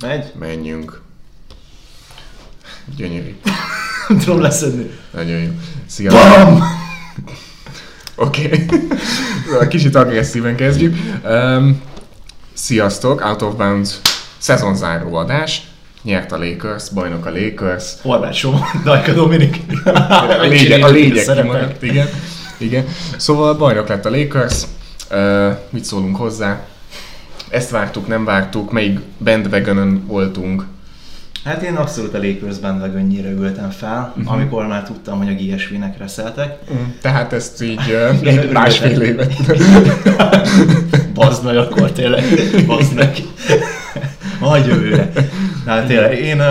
Megy? 0.00 0.32
Menjünk. 0.38 1.00
Gyönyörű. 2.96 3.36
Nem 4.08 4.18
tudom 4.24 4.40
leszedni. 4.40 4.90
Nagyon 5.10 5.38
jó. 5.40 5.50
Sziasztok. 5.86 6.44
BAM! 6.44 6.62
Oké. 8.14 8.66
Okay. 9.46 9.68
Kicsit 9.68 9.94
agresszíven 9.94 10.56
kezdjük. 10.56 10.96
Um, 11.24 11.82
sziasztok, 12.52 13.24
Out 13.24 13.42
of 13.42 13.54
Bounds 13.54 13.90
szezonzáró 14.38 15.14
adás. 15.14 15.62
Nyert 16.02 16.32
a 16.32 16.38
Lakers, 16.38 16.90
bajnok 16.90 17.26
a 17.26 17.30
Lakers. 17.30 17.84
Horváth 18.02 18.34
Somon, 18.34 18.62
Dajka 18.84 19.12
Dominik. 19.12 19.60
A 19.84 20.46
lényeg, 20.46 20.82
a 20.82 20.88
lényeg 20.88 21.24
kimaradt, 21.24 21.82
igen. 21.82 22.08
igen. 22.58 22.86
Szóval 23.16 23.54
bajnok 23.54 23.88
lett 23.88 24.04
a 24.04 24.10
Lakers. 24.10 24.62
Uh, 25.10 25.56
mit 25.70 25.84
szólunk 25.84 26.16
hozzá? 26.16 26.66
Ezt 27.50 27.70
vártuk, 27.70 28.06
nem 28.06 28.24
vártuk, 28.24 28.72
melyik 28.72 29.00
bandwagonon 29.18 30.04
voltunk. 30.06 30.64
Hát 31.44 31.62
én 31.62 31.74
abszolút 31.74 32.14
a 32.14 32.18
Lakers 32.18 32.58
bandwagonnyire 32.58 33.30
ültem 33.30 33.70
fel, 33.70 34.12
uh-huh. 34.16 34.32
amikor 34.32 34.66
már 34.66 34.82
tudtam, 34.82 35.18
hogy 35.18 35.28
a 35.28 35.54
GSV-nek 35.54 35.98
reszeltek. 35.98 36.58
Mm, 36.72 36.76
tehát 37.00 37.32
ezt 37.32 37.62
így 37.62 37.80
uh, 37.88 38.28
egy 38.28 38.50
másfél 38.50 39.00
évet. 39.00 39.34
Bazd 41.14 41.44
meg 41.44 41.56
akkor 41.56 41.92
tényleg, 41.92 42.24
bazd 42.66 42.94
meg. 42.94 43.16
Majd 44.40 44.66
jövőre. 44.66 45.10
Hát 45.66 45.86
tényleg, 45.86 46.18
én, 46.18 46.42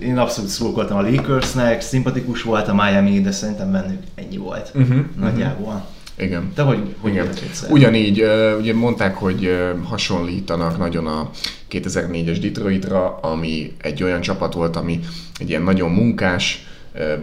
én 0.00 0.18
abszolút 0.18 0.50
szurkoltam 0.50 0.96
a 0.96 1.10
Lakersnek, 1.10 1.80
szimpatikus 1.80 2.42
volt 2.42 2.68
a 2.68 2.74
Miami, 2.74 3.20
de 3.20 3.30
szerintem 3.30 3.72
bennük 3.72 4.02
ennyi 4.14 4.36
volt. 4.36 4.70
Uh-huh, 4.74 4.98
nagyjából. 5.16 5.66
Uh-huh. 5.66 5.93
Igen. 6.16 6.52
De 6.54 6.62
hogy, 6.62 6.94
hogy 6.98 7.12
Igen. 7.12 7.28
Ugyanígy, 7.68 8.24
ugye 8.58 8.74
mondták, 8.74 9.16
hogy 9.16 9.56
hasonlítanak 9.84 10.78
nagyon 10.78 11.06
a 11.06 11.30
2004-es 11.70 12.38
Detroitra, 12.40 13.16
ami 13.16 13.72
egy 13.80 14.02
olyan 14.02 14.20
csapat 14.20 14.54
volt, 14.54 14.76
ami 14.76 15.00
egy 15.38 15.48
ilyen 15.48 15.62
nagyon 15.62 15.90
munkás 15.90 16.66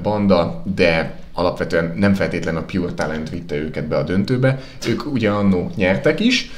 banda, 0.04 0.64
de 0.76 1.20
alapvetően 1.34 1.94
nem 1.98 2.14
feltétlen 2.14 2.56
a 2.56 2.62
pure 2.62 2.92
talent 2.92 3.30
vitte 3.30 3.56
őket 3.56 3.88
be 3.88 3.98
a 3.98 4.04
döntőbe. 4.04 4.62
Ők 4.88 5.12
ugye 5.12 5.30
annó 5.30 5.72
nyertek 5.76 6.20
is, 6.20 6.52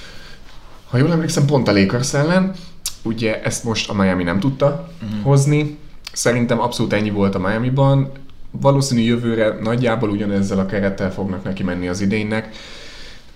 ha 0.89 0.97
jól 0.97 1.11
emlékszem, 1.11 1.45
pont 1.45 1.67
a 1.67 1.72
Lakers 1.72 2.13
ellen, 2.13 2.53
ugye 3.03 3.41
ezt 3.44 3.63
most 3.63 3.89
a 3.89 3.94
Miami 3.94 4.23
nem 4.23 4.39
tudta 4.39 4.89
uh-huh. 5.02 5.22
hozni, 5.23 5.77
Szerintem 6.13 6.59
abszolút 6.59 6.94
ennyi 6.94 7.09
volt 7.09 7.35
a 7.35 7.39
Miami-ban. 7.39 8.11
Valószínű 8.61 9.01
jövőre 9.01 9.57
nagyjából 9.61 10.09
ugyanezzel 10.09 10.59
a 10.59 10.65
kerettel 10.65 11.11
fognak 11.11 11.43
neki 11.43 11.63
menni 11.63 11.87
az 11.87 12.01
idénynek. 12.01 12.49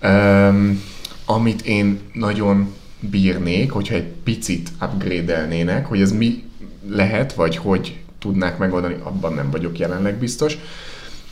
Um, 0.03 0.83
amit 1.25 1.61
én 1.61 1.99
nagyon 2.13 2.73
bírnék, 2.99 3.71
hogyha 3.71 3.95
egy 3.95 4.07
picit 4.23 4.69
upgrade-elnének, 4.81 5.85
hogy 5.85 6.01
ez 6.01 6.11
mi 6.11 6.43
lehet, 6.89 7.33
vagy 7.33 7.55
hogy 7.55 7.99
tudnák 8.19 8.57
megoldani, 8.57 8.95
abban 9.03 9.33
nem 9.33 9.51
vagyok 9.51 9.79
jelenleg 9.79 10.15
biztos. 10.15 10.57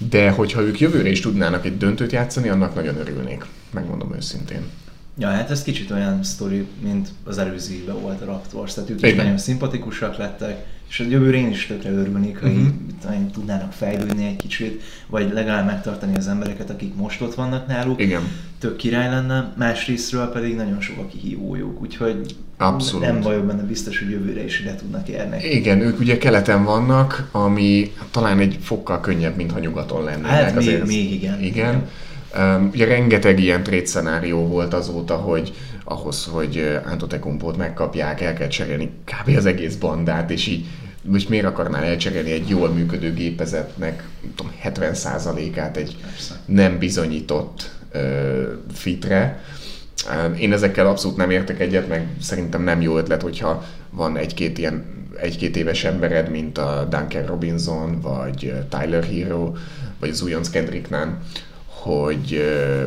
De 0.10 0.30
hogyha 0.30 0.62
ők 0.62 0.80
jövőre 0.80 1.10
is 1.10 1.20
tudnának 1.20 1.66
egy 1.66 1.78
döntőt 1.78 2.12
játszani, 2.12 2.50
annak 2.50 2.76
nagyon 2.76 2.98
örülnék, 2.98 3.46
megmondom 3.74 4.16
őszintén. 4.16 4.62
Ja, 5.18 5.28
hát 5.28 5.52
ez 5.52 5.64
kicsit 5.64 5.92
olyan 5.92 6.24
sztori, 6.24 6.66
mint 6.82 7.10
az 7.24 7.38
előző 7.38 7.74
évben 7.74 8.02
volt 8.02 8.22
a 8.22 8.26
Raptors, 8.26 8.74
tehát 8.74 8.90
ők 8.90 9.02
is 9.02 9.14
nagyon 9.14 9.38
szimpatikusak 9.38 10.18
lettek, 10.18 10.66
és 10.90 11.00
a 11.00 11.04
jövőre 11.04 11.38
én 11.38 11.50
is 11.50 11.66
tökre 11.66 11.92
örülnék, 11.92 12.40
ha 12.40 12.48
uh-huh. 12.48 12.62
így, 12.62 13.32
tudnának 13.34 13.72
fejlődni 13.72 14.26
egy 14.26 14.36
kicsit, 14.36 14.82
vagy 15.08 15.34
legalább 15.34 15.66
megtartani 15.66 16.16
az 16.16 16.28
embereket, 16.28 16.70
akik 16.70 16.96
most 16.96 17.22
ott 17.22 17.36
vannak 17.36 17.68
náluk. 17.68 18.02
Igen. 18.02 18.22
Tök 18.60 18.76
király 18.76 19.10
lenne, 19.10 19.54
másrésztről 19.58 20.26
pedig 20.26 20.56
nagyon 20.56 20.82
sok 20.82 20.98
a 20.98 21.08
kihívójuk, 21.08 21.82
úgyhogy 21.82 22.36
Abszolút. 22.58 23.06
nem 23.06 23.22
vagyok 23.22 23.46
benne 23.46 23.64
biztos, 23.64 24.00
hogy 24.00 24.10
jövőre 24.10 24.44
is 24.44 24.60
ide 24.60 24.76
tudnak 24.76 25.08
érni. 25.08 25.44
Igen, 25.50 25.82
ők 25.82 26.00
ugye 26.00 26.18
keleten 26.18 26.64
vannak, 26.64 27.30
ami 27.32 27.92
talán 28.12 28.40
egy 28.40 28.58
fokkal 28.62 29.00
könnyebb, 29.00 29.36
mint 29.36 29.52
ha 29.52 29.60
nyugaton 29.60 30.04
lennének. 30.04 30.30
Hát 30.30 30.56
még, 30.56 30.84
még 30.84 31.14
igen. 31.14 31.40
Igen. 31.40 31.44
igen. 31.44 31.88
Ugye 32.72 32.86
rengeteg 32.86 33.40
ilyen 33.40 33.64
trade 33.64 33.86
szenárió 33.86 34.48
volt 34.48 34.74
azóta, 34.74 35.16
hogy 35.16 35.54
ahhoz, 35.84 36.26
hogy 36.26 36.80
Antetokounmpót 36.86 37.58
megkapják, 37.58 38.22
el 38.22 38.34
kell 38.34 38.48
cserélni 38.48 38.92
kb. 39.04 39.38
az 39.38 39.46
egész 39.46 39.76
bandát, 39.76 40.32
és 40.32 40.48
így 40.48 40.66
most 41.02 41.30
miért 41.30 41.46
akarnál 41.46 41.84
elcserélni 41.84 42.32
egy 42.32 42.50
jól 42.50 42.70
működő 42.70 43.14
gépezetnek 43.14 44.04
tudom, 44.36 44.52
70%-át 44.64 45.78
egy 45.78 45.98
Persze. 46.02 46.40
nem 46.46 46.78
bizonyított 46.78 47.72
uh, 47.94 48.02
fitre. 48.74 49.44
Én 50.38 50.54
ezekkel 50.54 50.88
abszolút 50.88 51.18
nem 51.18 51.30
értek 51.30 51.60
egyet, 51.60 51.88
meg 51.88 52.08
szerintem 52.22 52.64
nem 52.64 52.82
jó 52.82 52.98
ötlet, 52.98 53.22
hogyha 53.22 53.66
van 53.90 54.18
egy-két 54.18 54.58
ilyen 54.58 54.94
egy-két 55.22 55.56
éves 55.56 55.84
embered, 55.84 56.30
mint 56.30 56.58
a 56.58 56.88
Duncan 56.90 57.26
Robinson, 57.26 58.02
vagy 58.02 58.54
Tyler 58.70 59.04
Hero, 59.04 59.54
vagy 60.00 60.10
az 60.10 60.22
újonc 60.22 60.50
Kendrick 60.50 60.90
Nunn, 60.90 61.10
hogy 61.86 62.44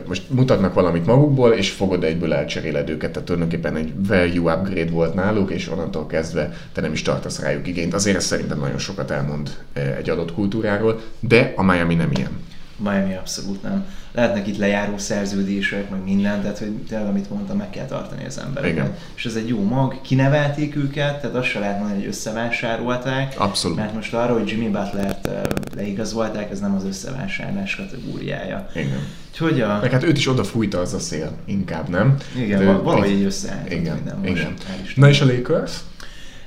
most 0.07 0.23
mutatnak 0.31 0.75
valamit 0.75 1.07
magukból, 1.07 1.53
és 1.53 1.71
fogod 1.71 2.05
egyből 2.05 2.33
elcseréled 2.33 2.89
őket, 2.89 3.11
tehát 3.11 3.27
tulajdonképpen 3.27 3.77
egy 3.77 3.93
value 4.07 4.55
upgrade 4.55 4.91
volt 4.91 5.15
náluk, 5.15 5.51
és 5.51 5.69
onnantól 5.69 6.07
kezdve 6.07 6.53
te 6.73 6.81
nem 6.81 6.93
is 6.93 7.03
tartasz 7.03 7.41
rájuk 7.41 7.67
igényt. 7.67 7.95
Azért 7.95 8.17
ez 8.17 8.25
szerintem 8.25 8.59
nagyon 8.59 8.79
sokat 8.79 9.11
elmond 9.11 9.51
egy 9.99 10.11
adott 10.11 10.33
kultúráról, 10.33 11.01
de 11.21 11.53
a 11.57 11.63
Miami 11.63 11.95
nem 11.95 12.11
ilyen. 12.13 12.48
Miami 12.78 13.15
abszolút 13.15 13.62
nem. 13.62 13.87
Lehetnek 14.12 14.47
itt 14.47 14.56
lejáró 14.56 14.99
szerződések, 14.99 15.91
meg 15.91 16.05
minden, 16.05 16.41
tehát 16.41 16.59
hogy 16.59 16.72
tényleg, 16.89 17.09
amit 17.09 17.31
mondtam, 17.31 17.56
meg 17.56 17.71
kell 17.71 17.87
tartani 17.87 18.25
az 18.25 18.39
embereket. 18.39 18.99
És 19.15 19.25
ez 19.25 19.34
egy 19.34 19.49
jó 19.49 19.62
mag, 19.62 20.00
kinevelték 20.00 20.77
őket, 20.77 21.21
tehát 21.21 21.37
azt 21.37 21.49
se 21.49 21.59
lehet 21.59 21.78
mondani, 21.78 21.99
hogy 21.99 22.09
összevásárolták. 22.09 23.34
Abszolút. 23.38 23.77
Mert 23.77 23.94
most 23.94 24.15
arra, 24.15 24.33
hogy 24.33 24.49
Jimmy 24.49 24.69
Butler-t 24.69 25.28
leigazolták, 25.75 26.50
ez 26.50 26.61
nem 26.61 26.75
az 26.75 26.84
összevásárlás 26.84 27.77
kategóriája. 27.77 28.69
Igen. 28.75 29.06
Úgyhogy 29.31 29.61
a... 29.61 29.78
Meg 29.81 29.91
hát 29.91 30.03
őt 30.05 30.17
is 30.17 30.28
oda 30.28 30.44
fújta 30.44 30.81
az 30.81 30.94
a 30.94 30.99
szél, 30.99 31.33
inkább, 31.44 31.88
nem? 31.88 32.17
Igen, 32.37 32.59
De 32.59 32.72
valahogy 32.72 33.11
így 33.11 33.25
összeállt. 33.25 33.72
Igen, 33.72 33.94
minden 33.94 34.27
igen. 34.27 34.55
Most 34.81 34.97
Na 34.97 35.09
és 35.09 35.21
a 35.21 35.25
Lakers? 35.25 35.72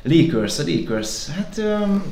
Lakers, 0.04 0.60
a 0.60 0.64
Lakers, 0.66 1.28
hát 1.28 1.58
um, 1.58 2.04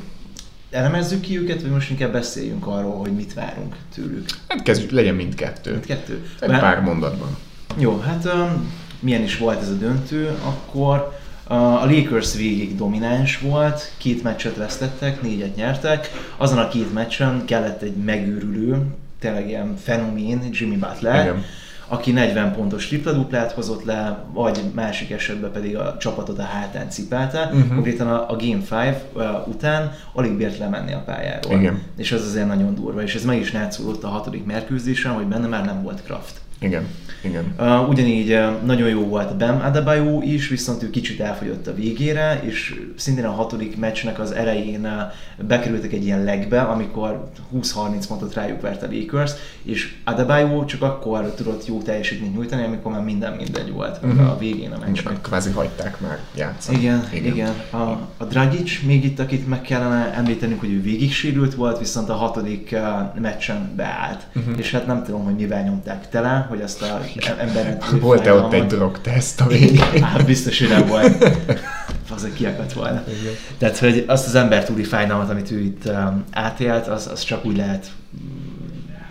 elemezzük 0.70 1.20
ki 1.20 1.38
őket, 1.38 1.62
vagy 1.62 1.70
most 1.70 1.90
inkább 1.90 2.12
beszéljünk 2.12 2.66
arról, 2.66 2.98
hogy 2.98 3.12
mit 3.12 3.34
várunk 3.34 3.76
tőlük? 3.94 4.24
Hát 4.48 4.62
kezdjük, 4.62 4.90
legyen 4.90 5.14
mindkettő. 5.14 5.70
Mindkettő? 5.70 6.26
Egy 6.40 6.48
Mert, 6.48 6.60
pár 6.60 6.80
mondatban. 6.80 7.36
Jó, 7.76 7.98
hát 7.98 8.24
um, 8.24 8.72
milyen 9.00 9.22
is 9.22 9.38
volt 9.38 9.60
ez 9.60 9.68
a 9.68 9.74
döntő, 9.74 10.36
akkor 10.44 11.18
a 11.44 11.84
Lakers 11.86 12.34
végig 12.34 12.76
domináns 12.76 13.38
volt, 13.38 13.92
két 13.96 14.22
meccset 14.22 14.56
vesztettek, 14.56 15.22
négyet 15.22 15.56
nyertek. 15.56 16.10
Azon 16.36 16.58
a 16.58 16.68
két 16.68 16.92
meccsen 16.92 17.44
kellett 17.44 17.82
egy 17.82 17.96
megőrülő, 17.96 18.86
tényleg 19.20 19.48
ilyen 19.48 19.76
fenomén, 19.76 20.48
Jimmy 20.52 20.76
Butler, 20.76 21.24
Igen 21.24 21.44
aki 21.92 22.12
40 22.12 22.52
pontos 22.54 22.86
tripla-duplát 22.86 23.52
hozott 23.52 23.84
le, 23.84 24.24
vagy 24.32 24.60
másik 24.74 25.10
esetben 25.10 25.52
pedig 25.52 25.76
a 25.76 25.96
csapatot 25.98 26.38
a 26.38 26.42
hátán 26.42 26.90
cipelte. 26.90 27.50
Uh-huh. 27.52 27.74
Konkrétan 27.74 28.06
a, 28.06 28.30
a 28.30 28.36
Game 28.36 28.88
5 28.88 28.96
uh, 29.12 29.48
után 29.48 29.92
alig 30.12 30.36
bírt 30.36 30.58
lemenni 30.58 30.92
a 30.92 31.02
pályáról. 31.06 31.58
Igen. 31.58 31.82
És 31.96 32.12
ez 32.12 32.22
azért 32.22 32.46
nagyon 32.46 32.74
durva, 32.74 33.02
és 33.02 33.14
ez 33.14 33.24
meg 33.24 33.38
is 33.38 33.52
látszódott 33.52 34.04
a 34.04 34.08
hatodik 34.08 34.44
mérkőzésen, 34.44 35.12
hogy 35.12 35.26
benne 35.26 35.46
már 35.46 35.64
nem 35.64 35.82
volt 35.82 36.02
Kraft. 36.02 36.40
Igen. 36.60 36.86
Igen. 37.22 37.54
Uh, 37.58 37.88
ugyanígy 37.88 38.32
uh, 38.32 38.62
nagyon 38.64 38.88
jó 38.88 39.00
volt 39.00 39.36
Bam 39.36 39.60
Adebayo 39.60 40.20
is, 40.22 40.48
viszont 40.48 40.82
ő 40.82 40.90
kicsit 40.90 41.20
elfogyott 41.20 41.66
a 41.66 41.74
végére, 41.74 42.40
és 42.44 42.80
szintén 42.96 43.24
a 43.24 43.30
hatodik 43.30 43.76
meccsnek 43.76 44.18
az 44.18 44.32
elején 44.32 44.84
uh, 44.84 45.46
bekerültek 45.46 45.92
egy 45.92 46.04
ilyen 46.04 46.24
legbe, 46.24 46.60
amikor 46.60 47.30
20-30 47.54 48.04
pontot 48.08 48.34
rájuk 48.34 48.60
vert 48.60 48.82
a 48.82 48.86
Lakers, 48.90 49.32
és 49.62 49.94
Adebayo 50.04 50.64
csak 50.64 50.82
akkor 50.82 51.34
tudott 51.34 51.66
jó 51.66 51.82
teljesítményt 51.82 52.34
nyújtani, 52.34 52.64
amikor 52.64 52.92
már 52.92 53.02
minden 53.02 53.32
mindegy 53.32 53.72
volt 53.72 53.98
uh-huh. 54.02 54.30
a 54.30 54.38
végén 54.38 54.72
a 54.72 54.78
meccsnek. 54.78 55.20
Kvázi 55.20 55.50
hagyták 55.50 56.00
már 56.00 56.18
játszani. 56.36 56.78
Igen, 56.78 57.08
igen. 57.12 57.32
igen. 57.32 57.52
A, 57.70 57.76
a 58.16 58.24
Dragic 58.28 58.82
még 58.86 59.04
itt, 59.04 59.18
akit 59.18 59.48
meg 59.48 59.60
kellene 59.60 60.14
említenünk, 60.14 60.60
hogy 60.60 60.72
ő 60.72 60.82
végig 60.82 61.12
sérült 61.12 61.54
volt, 61.54 61.78
viszont 61.78 62.08
a 62.08 62.14
hatodik 62.14 62.70
uh, 62.72 63.20
meccsen 63.20 63.72
beállt. 63.76 64.26
Uh-huh. 64.34 64.58
És 64.58 64.70
hát 64.70 64.86
nem 64.86 65.04
tudom, 65.04 65.24
hogy 65.24 65.34
mivel 65.34 65.62
nyomták 65.62 66.08
tele, 66.08 66.46
hogy 66.50 66.62
azt 66.62 66.82
a 66.82 67.00
emberen 67.38 67.78
Volt-e 68.00 68.34
ott 68.34 68.52
egy 68.52 68.66
drogteszt 68.66 69.40
a 69.40 69.46
végén? 69.46 70.02
Hát 70.02 70.24
biztos, 70.24 70.58
hogy 70.58 70.68
nem 70.68 70.86
volt. 70.86 71.24
az 72.14 72.28
kiakadt 72.34 72.72
volna. 72.72 73.04
Igen. 73.20 73.32
Tehát, 73.58 73.78
hogy 73.78 74.04
azt 74.06 74.26
az 74.26 74.34
ember 74.34 74.64
túli 74.64 74.84
fájdalmat, 74.84 75.30
amit 75.30 75.50
ő 75.50 75.60
itt 75.60 75.84
um, 75.86 76.24
átélt, 76.30 76.86
az, 76.86 77.08
az 77.12 77.22
csak 77.22 77.44
úgy 77.44 77.56
lehet 77.56 77.86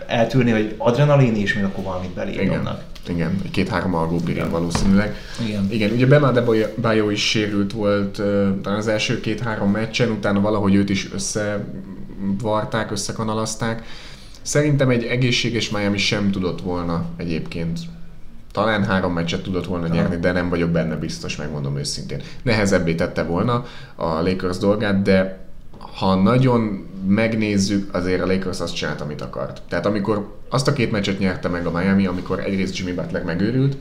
eltűrni, 0.06 0.50
hogy 0.50 0.74
adrenalin 0.78 1.36
és 1.36 1.54
még 1.54 1.64
akkor 1.64 1.84
valamit 1.84 2.10
belédomnak. 2.10 2.82
Igen, 3.08 3.42
két-három 3.50 3.94
algópirin 3.94 4.50
valószínűleg. 4.50 5.16
Igen. 5.46 5.66
Igen, 5.70 5.90
ugye 5.90 6.06
Bema 6.06 6.30
de 6.30 6.44
Bayo 6.80 7.10
is 7.10 7.28
sérült 7.28 7.72
volt 7.72 8.22
talán 8.62 8.78
az 8.78 8.88
első 8.88 9.20
két-három 9.20 9.70
meccsen, 9.70 10.10
utána 10.10 10.40
valahogy 10.40 10.74
őt 10.74 10.90
is 10.90 11.08
összevarták, 11.12 12.90
összekanalazták. 12.90 13.82
Szerintem 14.42 14.90
egy 14.90 15.04
egészséges 15.04 15.70
Miami 15.70 15.98
sem 15.98 16.30
tudott 16.30 16.60
volna 16.60 17.04
egyébként 17.16 17.78
talán 18.52 18.84
három 18.84 19.12
meccset 19.12 19.42
tudott 19.42 19.66
volna 19.66 19.86
nyerni, 19.86 20.16
de 20.16 20.32
nem 20.32 20.48
vagyok 20.48 20.70
benne 20.70 20.96
biztos, 20.96 21.36
megmondom 21.36 21.76
őszintén. 21.76 22.22
Nehezebbé 22.42 22.94
tette 22.94 23.22
volna 23.22 23.64
a 23.94 24.04
Lakers 24.04 24.58
dolgát, 24.58 25.02
de 25.02 25.38
ha 25.78 26.14
nagyon 26.14 26.88
megnézzük, 27.06 27.94
azért 27.94 28.22
a 28.22 28.26
Lakers 28.26 28.60
azt 28.60 28.74
csinált, 28.74 29.00
amit 29.00 29.20
akart. 29.20 29.62
Tehát 29.68 29.86
amikor 29.86 30.38
azt 30.48 30.68
a 30.68 30.72
két 30.72 30.90
meccset 30.90 31.18
nyerte 31.18 31.48
meg 31.48 31.66
a 31.66 31.78
Miami, 31.78 32.06
amikor 32.06 32.40
egyrészt 32.40 32.78
Jimmy 32.78 32.92
Butler 32.92 33.24
megőrült, 33.24 33.76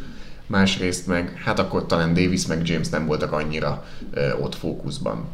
másrészt 0.47 1.07
meg, 1.07 1.41
hát 1.45 1.59
akkor 1.59 1.85
talán 1.85 2.13
Davis 2.13 2.45
meg 2.45 2.67
James 2.67 2.89
nem 2.89 3.05
voltak 3.05 3.31
annyira 3.31 3.85
ö, 4.11 4.33
ott 4.33 4.55
fókuszban. 4.55 5.25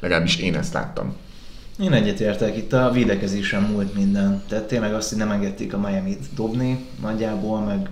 Legalábbis 0.00 0.36
én 0.36 0.54
ezt 0.54 0.72
láttam. 0.72 1.16
Én 1.80 1.92
egyetértek, 1.92 2.56
itt 2.56 2.72
a 2.72 2.90
védekezésen 2.90 3.62
múlt 3.62 3.94
minden. 3.94 4.42
Tehát 4.48 4.64
tényleg 4.64 4.94
azt, 4.94 5.08
hogy 5.08 5.18
nem 5.18 5.30
engedték 5.30 5.74
a 5.74 5.78
Miami-t 5.78 6.34
dobni 6.34 6.86
nagyjából, 7.00 7.60
meg, 7.60 7.88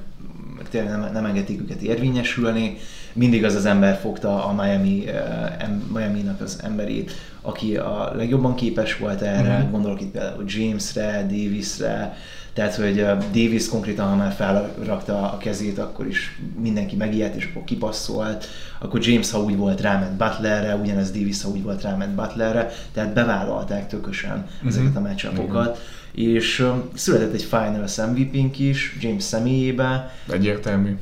tényleg 0.70 0.90
nem, 0.90 1.10
nem 1.12 1.24
engedték 1.24 1.60
őket 1.60 1.80
érvényesülni. 1.80 2.76
Mindig 3.12 3.44
az 3.44 3.54
az 3.54 3.66
ember 3.66 3.98
fogta 3.98 4.44
a 4.44 4.52
Miami, 4.52 5.04
uh, 5.06 5.92
Miami-nak 5.92 6.40
az 6.40 6.60
emberét, 6.62 7.12
aki 7.42 7.76
a 7.76 8.12
legjobban 8.14 8.54
képes 8.54 8.96
volt 8.96 9.20
erre, 9.20 9.54
uh-huh. 9.54 9.70
gondolok 9.70 10.00
itt 10.00 10.10
például 10.10 10.44
Jamesre, 10.46 11.26
Davisre, 11.28 12.16
tehát, 12.56 12.74
hogy 12.74 13.04
Davis 13.32 13.68
konkrétan, 13.68 14.08
ha 14.08 14.16
már 14.16 14.32
felrakta 14.32 15.32
a 15.32 15.38
kezét, 15.38 15.78
akkor 15.78 16.06
is 16.06 16.40
mindenki 16.60 16.96
megijedt, 16.96 17.36
és 17.36 17.48
akkor 17.50 17.64
kipasszolt. 17.64 18.46
Akkor 18.78 19.06
James, 19.06 19.30
ha 19.30 19.40
úgy 19.40 19.56
volt, 19.56 19.80
ráment 19.80 20.16
Butlerre, 20.16 20.74
ugyanez 20.74 21.10
Davis, 21.10 21.42
ha 21.42 21.48
úgy 21.48 21.62
volt, 21.62 21.82
ráment 21.82 22.14
Butlerre. 22.14 22.70
Tehát 22.92 23.12
bevállalták 23.12 23.88
tökösen 23.88 24.36
uh-huh. 24.36 24.68
ezeket 24.68 24.96
a 24.96 25.00
meccsapokat. 25.00 25.68
Uh-huh. 25.68 26.34
És 26.34 26.66
született 26.94 27.32
egy 27.32 27.42
Finals 27.42 27.96
MVP-nk 27.96 28.58
is, 28.58 28.96
James 29.00 29.22
személyébe. 29.22 30.14
Egyértelmű. 30.30 30.96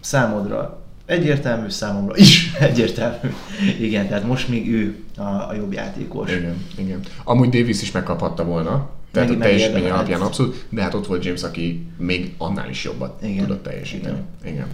Számodra 0.00 0.82
egyértelmű, 1.06 1.68
számomra 1.68 2.16
is 2.16 2.52
egyértelmű. 2.70 3.34
Igen, 3.80 4.08
tehát 4.08 4.26
most 4.26 4.48
még 4.48 4.72
ő 4.72 5.04
a, 5.16 5.22
a 5.22 5.54
jobb 5.56 5.72
játékos. 5.72 6.30
Igen, 6.30 6.66
igen. 6.76 7.00
Amúgy 7.24 7.48
Davis 7.48 7.82
is 7.82 7.90
megkaphatta 7.90 8.44
volna, 8.44 8.90
tehát 9.14 9.28
meg, 9.28 9.38
a 9.38 9.42
teljesítmény 9.42 9.90
alapján 9.90 10.20
abszolút, 10.20 10.64
de 10.68 10.82
hát 10.82 10.94
ott 10.94 11.06
volt 11.06 11.24
James, 11.24 11.42
aki 11.42 11.86
még 11.98 12.34
annál 12.38 12.68
is 12.70 12.84
jobbat 12.84 13.22
Igen. 13.22 13.46
tudott 13.46 13.62
teljesíteni. 13.62 14.18
Igen. 14.42 14.54
Igen. 14.54 14.66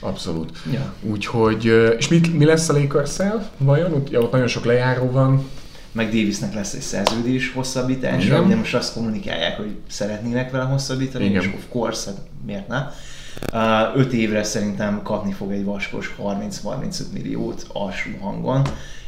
Abszolút. 0.00 0.58
Ja. 0.72 0.94
Úgyhogy, 1.02 1.64
és 1.98 2.08
mi, 2.08 2.20
mi 2.32 2.44
lesz 2.44 2.68
a 2.68 2.72
lakers 2.72 3.16
vajon? 3.58 3.92
Ott, 3.92 4.10
ja, 4.10 4.20
ott 4.20 4.32
nagyon 4.32 4.46
sok 4.46 4.64
lejáró 4.64 5.10
van. 5.10 5.48
Meg 5.92 6.06
Davisnek 6.06 6.54
lesz 6.54 6.72
egy 6.72 6.80
szerződés 6.80 7.52
hosszabbítása, 7.52 8.42
ugye 8.42 8.56
most 8.56 8.74
azt 8.74 8.92
kommunikálják, 8.92 9.56
hogy 9.56 9.76
szeretnének 9.88 10.50
vele 10.50 10.64
hosszabbítani, 10.64 11.24
Igen. 11.24 11.42
és 11.42 11.48
of 11.54 11.64
course, 11.68 12.10
hát 12.10 12.20
miért 12.46 12.68
ne? 12.68 12.86
Uh, 13.52 13.98
öt 13.98 14.12
évre 14.12 14.42
szerintem 14.42 15.02
kapni 15.02 15.32
fog 15.32 15.52
egy 15.52 15.64
vaskos 15.64 16.14
30-35 16.18 17.00
milliót 17.12 17.66
alsó 17.72 18.10
hangon 18.20 18.62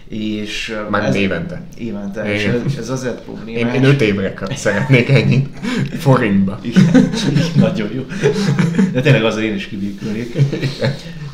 és 0.09 0.77
Már 0.91 1.05
ez, 1.05 1.15
évente. 1.15 1.63
Évente, 1.79 2.33
és 2.33 2.45
ez, 2.45 2.77
ez 2.79 2.89
azért 2.89 3.21
problémás. 3.21 3.75
Én, 3.75 3.83
én 3.83 3.89
öt 3.89 4.01
évre 4.01 4.35
szeretnék 4.55 5.09
ennyi 5.09 5.47
forintba. 6.07 6.59
Igen, 6.63 7.11
nagyon 7.57 7.89
jó. 7.93 8.07
De 8.93 9.01
tényleg 9.01 9.25
azért 9.25 9.47
én 9.47 9.55
is 9.55 9.67
kibékülnék. 9.67 10.37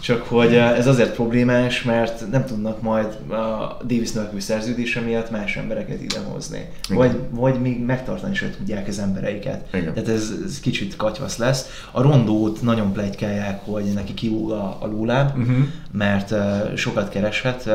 Csak 0.03 0.23
hogy 0.23 0.55
ez 0.55 0.87
azért 0.87 1.15
problémás, 1.15 1.83
mert 1.83 2.31
nem 2.31 2.45
tudnak 2.45 2.83
majd 2.83 3.07
a 3.31 3.77
Davis 3.87 4.13
növekvő 4.13 4.39
szerződése 4.39 5.01
miatt 5.01 5.31
más 5.31 5.57
embereket 5.57 6.03
idehozni. 6.03 6.69
Vagy, 6.89 7.17
vagy 7.31 7.61
még 7.61 7.85
megtartani 7.85 8.35
sem 8.35 8.51
tudják 8.57 8.89
az 8.89 8.99
embereiket. 8.99 9.69
Igen. 9.73 9.93
Tehát 9.95 10.09
ez, 10.09 10.33
ez 10.45 10.61
kicsit 10.61 10.97
katyvasz 10.97 11.37
lesz. 11.37 11.85
A 11.91 12.03
rondót 12.03 12.63
nagyon 12.63 12.93
plegykálják, 12.93 13.61
hogy 13.65 13.85
neki 13.85 14.15
kilóg 14.15 14.51
a, 14.51 14.77
a 14.81 14.87
lóláb, 14.87 15.39
uh-huh. 15.39 15.57
mert 15.93 16.31
uh, 16.31 16.75
sokat 16.75 17.09
kereshet, 17.09 17.63
uh, 17.67 17.73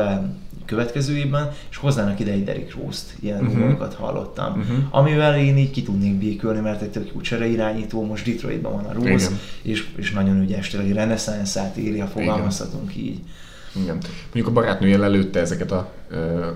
következő 0.68 1.16
évben, 1.16 1.52
és 1.70 1.76
hozzának 1.76 2.20
ide 2.20 2.30
egy 2.32 2.44
Derrick 2.44 2.74
Rose-t, 2.74 3.14
ilyen 3.20 3.40
uh-huh. 3.40 3.54
rumorokat 3.54 3.94
hallottam, 3.94 4.60
uh-huh. 4.60 4.76
amivel 4.90 5.38
én 5.38 5.56
így 5.56 5.70
ki 5.70 5.82
tudnék 5.82 6.14
békülni, 6.14 6.60
mert 6.60 6.82
egy 6.82 6.90
tök 6.90 7.10
jó 7.14 7.44
irányító, 7.44 8.04
most 8.04 8.24
Detroitban 8.24 8.72
van 8.72 8.84
a 8.84 8.92
Rose, 8.92 9.30
és, 9.62 9.88
és 9.96 10.10
nagyon 10.10 10.40
ügyes, 10.40 10.68
tényleg 10.68 10.92
reneszánszát 10.92 11.76
éri, 11.76 11.98
ha 11.98 12.06
fogalmazhatunk 12.06 12.96
Igen. 12.96 13.06
így. 13.06 13.20
Igen. 13.72 13.98
Mondjuk 14.24 14.46
a 14.46 14.52
barátnője 14.52 14.98
lelőtte 14.98 15.40
ezeket 15.40 15.72
a 15.72 15.92
ö, 16.10 16.46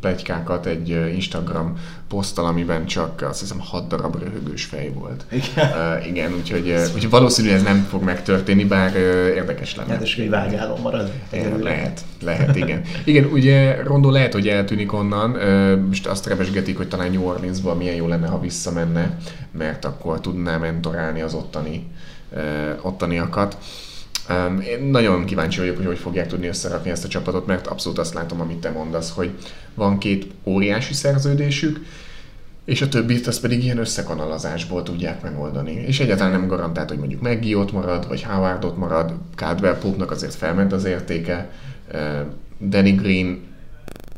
plegykákat 0.00 0.66
egy 0.66 0.88
Instagram 1.14 1.78
poszttal, 2.08 2.46
amiben 2.46 2.86
csak 2.86 3.22
azt 3.22 3.40
hiszem 3.40 3.60
hat 3.60 3.88
darab 3.88 4.22
röhögős 4.22 4.64
fej 4.64 4.92
volt. 4.94 5.24
Igen. 5.30 5.70
Uh, 5.70 6.06
igen, 6.06 6.32
úgyhogy, 6.32 6.74
úgyhogy 6.94 7.10
valószínűleg 7.10 7.56
ez 7.56 7.62
nem 7.62 7.86
fog 7.90 8.02
megtörténni, 8.02 8.64
bár 8.64 8.90
uh, 8.90 8.96
érdekes 9.34 9.76
lenne. 9.76 9.92
Hát 9.92 10.02
és 10.02 10.16
egy 10.16 10.30
vágyálom 10.30 10.80
marad. 10.80 11.12
Igen, 11.32 11.58
lehet, 11.58 12.00
lehet, 12.22 12.56
igen. 12.56 12.82
Igen, 13.04 13.24
ugye 13.24 13.82
Rondó 13.82 14.10
lehet, 14.10 14.32
hogy 14.32 14.48
eltűnik 14.48 14.92
onnan, 14.92 15.30
uh, 15.30 15.86
most 15.86 16.06
azt 16.06 16.26
rebesgetik, 16.26 16.76
hogy 16.76 16.88
talán 16.88 17.10
New 17.10 17.26
Orleansban 17.26 17.76
milyen 17.76 17.94
jó 17.94 18.06
lenne, 18.06 18.26
ha 18.26 18.40
visszamenne, 18.40 19.18
mert 19.58 19.84
akkor 19.84 20.20
tudná 20.20 20.56
mentorálni 20.56 21.20
az 21.20 21.34
ottani, 21.34 21.86
uh, 22.32 22.40
ottaniakat. 22.82 23.56
Um, 24.30 24.60
én 24.60 24.82
nagyon 24.82 25.24
kíváncsi 25.24 25.58
vagyok, 25.58 25.76
hogy 25.76 25.86
hogy 25.86 25.98
fogják 25.98 26.26
tudni 26.26 26.46
összerakni 26.46 26.90
ezt 26.90 27.04
a 27.04 27.08
csapatot, 27.08 27.46
mert 27.46 27.66
abszolút 27.66 27.98
azt 27.98 28.14
látom, 28.14 28.40
amit 28.40 28.56
te 28.56 28.70
mondasz, 28.70 29.10
hogy 29.10 29.30
van 29.74 29.98
két 29.98 30.26
óriási 30.44 30.94
szerződésük, 30.94 31.80
és 32.64 32.82
a 32.82 32.88
többit 32.88 33.26
azt 33.26 33.40
pedig 33.40 33.64
ilyen 33.64 33.78
összekanalazásból 33.78 34.82
tudják 34.82 35.22
megoldani. 35.22 35.72
És 35.72 36.00
egyáltalán 36.00 36.32
nem 36.32 36.48
garantált, 36.48 36.88
hogy 36.88 36.98
mondjuk 36.98 37.20
Maggie 37.20 37.56
ott 37.56 37.72
marad, 37.72 38.08
vagy 38.08 38.22
Howard 38.22 38.64
ott 38.64 38.76
marad, 38.76 39.12
Caldwell 39.34 39.78
Pope-nak 39.78 40.10
azért 40.10 40.34
felment 40.34 40.72
az 40.72 40.84
értéke, 40.84 41.50
Danny 42.60 42.94
Green 42.94 43.40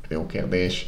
jó 0.08 0.26
kérdés, 0.26 0.86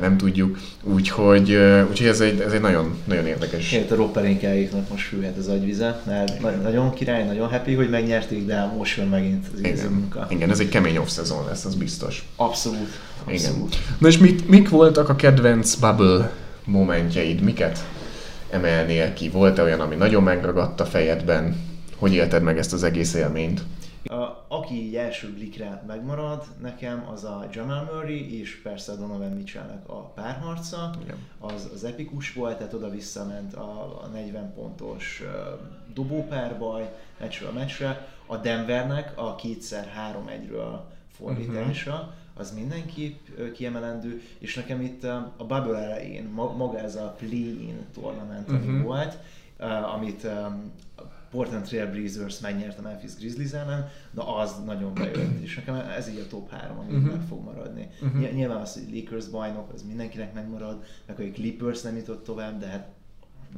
nem 0.00 0.16
tudjuk. 0.16 0.58
Úgyhogy, 0.82 1.58
úgyhogy 1.90 2.06
ez 2.06 2.20
egy, 2.20 2.40
ez 2.40 2.52
egy 2.52 2.60
nagyon, 2.60 2.98
nagyon 3.04 3.26
érdekes. 3.26 3.72
Én 3.72 3.84
a 3.90 3.94
ropperénkáiknak 3.94 4.88
most 4.90 5.06
fűhet 5.06 5.36
az 5.36 5.48
agyvize, 5.48 6.02
mert 6.06 6.38
Igen. 6.38 6.60
nagyon 6.62 6.94
király, 6.94 7.24
nagyon 7.24 7.48
happy, 7.48 7.74
hogy 7.74 7.90
megnyerték, 7.90 8.46
de 8.46 8.72
most 8.76 8.96
jön 8.96 9.08
megint 9.08 9.46
az 9.54 9.58
igazi 9.58 9.86
munka. 9.86 10.26
Igen, 10.30 10.50
ez 10.50 10.60
egy 10.60 10.68
kemény 10.68 10.96
off-szezon 10.96 11.44
lesz, 11.46 11.64
az 11.64 11.74
biztos. 11.74 12.28
Abszolút. 12.36 12.98
Abszolút. 13.24 13.74
Igen. 13.74 13.80
Na 13.98 14.08
és 14.08 14.18
mit, 14.18 14.48
mik 14.48 14.68
voltak 14.68 15.08
a 15.08 15.16
kedvenc 15.16 15.74
bubble 15.74 16.32
momentjeid? 16.64 17.40
Miket 17.40 17.84
emelnél 18.50 19.12
ki? 19.12 19.28
Volt-e 19.28 19.62
olyan, 19.62 19.80
ami 19.80 19.94
nagyon 19.94 20.22
megragadta 20.22 20.84
fejedben? 20.84 21.56
Hogy 21.96 22.12
élted 22.14 22.42
meg 22.42 22.58
ezt 22.58 22.72
az 22.72 22.82
egész 22.82 23.14
élményt? 23.14 23.62
A, 24.04 24.44
aki 24.48 24.74
így 24.74 24.96
első 24.96 25.32
blikre 25.32 25.82
megmarad 25.86 26.44
nekem, 26.60 27.08
az 27.08 27.24
a 27.24 27.46
Jamal 27.52 27.90
Murray 27.92 28.38
és 28.38 28.60
persze 28.62 28.92
a 28.92 28.96
Donovan 28.96 29.30
Mitchellnek 29.30 29.88
a 29.88 30.00
párharca. 30.00 30.94
Igen. 31.02 31.16
Az, 31.38 31.70
az 31.74 31.84
epikus 31.84 32.32
volt, 32.32 32.56
tehát 32.56 32.72
oda 32.72 32.90
visszament 32.90 33.54
a, 33.54 34.00
a 34.02 34.06
40 34.06 34.54
pontos 34.54 35.22
uh, 35.22 35.60
dobópárbaj 35.94 36.94
meccsről 37.18 37.48
a 37.48 37.52
meccsre. 37.52 38.08
A 38.26 38.36
Denvernek 38.36 39.12
a 39.18 39.34
kétszer 39.34 39.92
3-1-ről 40.26 40.80
fordítása, 41.16 41.92
uh-huh. 41.92 42.08
az 42.34 42.54
mindenképp 42.54 43.26
kiemelendő, 43.54 44.22
és 44.38 44.54
nekem 44.54 44.80
itt 44.80 45.04
a 45.04 45.34
Bubble 45.38 45.78
elején 45.78 46.24
maga 46.34 46.78
ez 46.78 46.96
a 46.96 47.14
play-in 47.18 47.86
tournament, 47.94 48.48
uh-huh. 48.48 48.62
ami 48.62 48.72
mhm. 48.72 48.82
volt, 48.82 49.18
amit 49.94 50.26
Portland 51.34 51.64
Trail 51.64 51.90
Blazers 51.90 52.40
megnyerte 52.40 52.78
a 52.78 52.82
Memphis 52.82 53.14
Grizzlies 53.14 53.52
ellen, 53.52 53.90
de 54.10 54.22
az 54.22 54.54
nagyon 54.64 54.94
bejött, 54.94 55.42
és 55.42 55.54
nekem 55.54 55.74
ez 55.74 56.08
így 56.08 56.18
a 56.18 56.26
top 56.26 56.50
3, 56.50 56.78
ami 56.78 56.94
uh-huh. 56.94 57.12
meg 57.12 57.26
fog 57.28 57.44
maradni. 57.44 57.88
Uh-huh. 58.02 58.30
Nyilván 58.30 58.60
az, 58.60 58.72
hogy 58.72 58.94
Lakers 58.94 59.26
bajnok, 59.26 59.72
az 59.72 59.82
mindenkinek 59.82 60.34
megmarad, 60.34 60.84
meg 61.06 61.16
hogy 61.16 61.32
Clippers 61.32 61.82
nem 61.82 61.96
jutott 61.96 62.24
tovább, 62.24 62.60
de 62.60 62.66
hát 62.66 62.88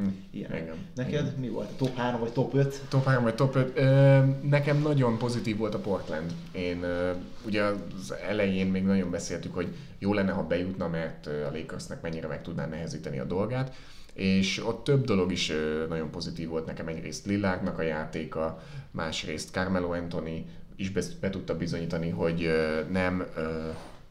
Mm. 0.01 0.07
Ilyen. 0.31 0.51
Igen. 0.53 0.77
Neked 0.95 1.13
Igen. 1.13 1.35
mi 1.39 1.49
volt? 1.49 1.69
Top 1.69 1.97
3 1.97 2.21
vagy 2.21 2.33
top 2.33 2.55
5? 2.55 2.83
Top 2.89 3.05
3 3.05 3.23
vagy 3.23 3.35
top 3.35 3.55
5? 3.55 3.79
Ö, 3.79 4.25
nekem 4.43 4.83
nagyon 4.83 5.19
pozitív 5.19 5.57
volt 5.57 5.75
a 5.75 5.79
Portland. 5.79 6.33
Én 6.53 6.83
ö, 6.83 7.13
ugye 7.47 7.63
az 7.63 8.15
elején 8.29 8.67
még 8.67 8.85
nagyon 8.85 9.11
beszéltük, 9.11 9.55
hogy 9.55 9.75
jó 9.99 10.13
lenne, 10.13 10.33
ha 10.33 10.43
bejutna, 10.43 10.89
mert 10.89 11.27
a 11.27 11.51
Lakersnek 11.53 12.03
mennyire 12.03 12.27
meg 12.27 12.43
tudná 12.43 12.67
nehezíteni 12.67 13.19
a 13.19 13.25
dolgát 13.25 13.75
és 14.17 14.65
ott 14.67 14.85
több 14.85 15.05
dolog 15.05 15.33
is 15.33 15.53
nagyon 15.89 16.11
pozitív 16.11 16.49
volt 16.49 16.67
nekem. 16.67 16.87
Egyrészt 16.89 17.27
Lilláknak 17.27 17.79
a 17.79 17.83
játéka, 17.83 18.63
másrészt 18.91 19.51
Carmelo 19.51 19.93
Anthony 19.93 20.47
is 20.77 20.91
be, 20.91 21.03
be 21.21 21.31
tudta 21.31 21.57
bizonyítani, 21.57 22.11
hogy 22.11 22.51
nem, 22.91 23.27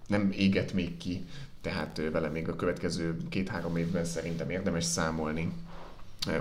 nem 0.07 0.31
éget 0.31 0.73
még 0.73 0.97
ki, 0.97 1.25
tehát 1.61 2.01
vele 2.11 2.27
még 2.27 2.49
a 2.49 2.55
következő 2.55 3.17
két-három 3.29 3.77
évben 3.77 4.05
szerintem 4.05 4.49
érdemes 4.49 4.83
számolni. 4.83 5.51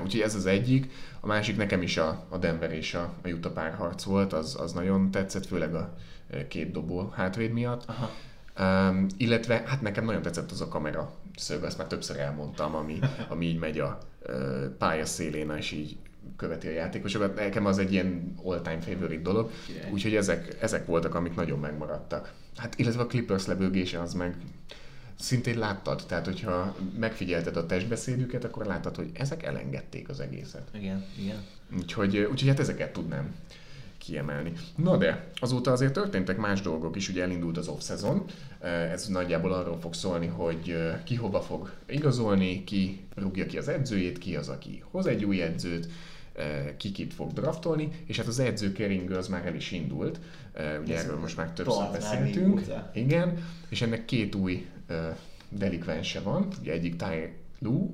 Úgyhogy 0.03 0.21
ez 0.21 0.35
az 0.35 0.47
egyik. 0.47 0.91
A 1.21 1.27
másik 1.27 1.57
nekem 1.57 1.83
is 1.83 1.97
a, 1.97 2.25
a 2.29 2.37
Denver 2.37 2.73
és 2.73 2.95
a, 2.95 3.13
a 3.23 3.29
Utah 3.29 3.53
párharc 3.53 4.03
volt, 4.03 4.33
az, 4.33 4.57
az 4.61 4.73
nagyon 4.73 5.11
tetszett, 5.11 5.47
főleg 5.47 5.75
a 5.75 5.97
két 6.49 6.73
dobó 6.73 7.09
hátvéd 7.09 7.53
miatt. 7.53 7.85
Aha. 7.87 8.11
Um, 8.59 9.07
illetve 9.17 9.63
hát 9.67 9.81
nekem 9.81 10.05
nagyon 10.05 10.23
tetszett 10.23 10.51
az 10.51 10.61
a 10.61 10.69
kamera 10.69 11.15
szög, 11.37 11.65
ezt 11.65 11.79
már 11.79 11.87
többször 11.87 12.17
elmondtam, 12.19 12.75
ami, 12.75 12.99
ami 13.29 13.47
így 13.47 13.59
megy 13.59 13.79
a 13.79 13.99
pálya 14.79 15.05
szélén, 15.05 15.51
és 15.51 15.71
így 15.73 15.97
követi 16.37 16.67
a 16.67 16.71
játékosokat. 16.71 17.35
Nekem 17.35 17.67
az 17.67 17.79
egy 17.79 17.93
ilyen 17.93 18.35
all-time 18.45 18.81
favorite 18.81 19.23
dolog. 19.23 19.51
Úgyhogy 19.93 20.15
ezek, 20.15 20.57
ezek 20.61 20.87
voltak, 20.87 21.15
amik 21.15 21.35
nagyon 21.35 21.59
megmaradtak. 21.59 22.33
Hát 22.57 22.79
illetve 22.79 23.03
a 23.03 23.07
Clippers 23.07 23.47
lebőgése 23.47 24.01
az 24.01 24.13
meg 24.13 24.37
szintén 25.19 25.59
láttad, 25.59 26.03
tehát 26.09 26.25
hogyha 26.25 26.77
megfigyelted 26.99 27.57
a 27.57 27.67
testbeszédüket, 27.67 28.45
akkor 28.45 28.67
láttad, 28.67 28.97
hogy 28.97 29.11
ezek 29.13 29.43
elengedték 29.43 30.09
az 30.09 30.21
egészet. 30.21 30.69
Igen, 30.75 31.05
igen. 31.19 31.43
Úgyhogy, 31.77 32.19
úgyhogy 32.19 32.49
hát 32.49 32.61
ezeket 32.61 32.93
tudnám 32.93 33.35
kiemelni. 34.05 34.53
Na 34.77 34.97
de, 34.97 35.31
azóta 35.35 35.73
azért 35.73 35.93
történtek 35.93 36.37
más 36.37 36.61
dolgok 36.61 36.97
is, 36.97 37.09
ugye 37.09 37.23
elindult 37.23 37.57
az 37.57 37.69
off-szezon, 37.69 38.25
ez 38.61 39.07
nagyjából 39.07 39.53
arról 39.53 39.79
fog 39.79 39.95
szólni, 39.95 40.27
hogy 40.27 40.77
ki 41.05 41.15
hova 41.15 41.41
fog 41.41 41.73
igazolni, 41.87 42.65
ki 42.65 43.01
rúgja 43.15 43.47
ki 43.47 43.59
az 43.59 43.69
edzőjét, 43.69 44.19
ki 44.19 44.37
az, 44.37 44.49
aki 44.49 44.83
hoz 44.91 45.07
egy 45.07 45.25
új 45.25 45.43
edzőt, 45.43 45.89
ki 46.77 46.93
kit 46.93 47.15
fog 47.15 47.33
draftolni, 47.33 47.89
és 48.07 48.17
hát 48.17 48.27
az 48.27 48.39
edzőkering 48.39 49.11
az 49.11 49.29
már 49.29 49.47
el 49.47 49.55
is 49.55 49.71
indult, 49.71 50.21
ugye 50.83 50.99
erről 50.99 51.19
most 51.19 51.37
már 51.37 51.53
többször 51.53 51.91
beszéltünk. 51.93 52.63
Igen, 52.95 53.45
és 53.69 53.83
ennek 53.83 54.05
két 54.05 54.35
új 54.35 54.67
delikvense 55.49 56.21
van, 56.21 56.49
ugye 56.61 56.73
egyik 56.73 56.97
Ty 56.97 57.33
Lue, 57.59 57.87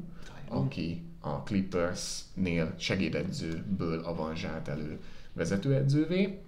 aki 0.48 1.02
a 1.20 1.42
Clippers-nél 1.42 2.74
segédedzőből 2.78 4.00
avanzsált 4.00 4.68
elő 4.68 4.98
vezetőedzővé. 5.32 6.38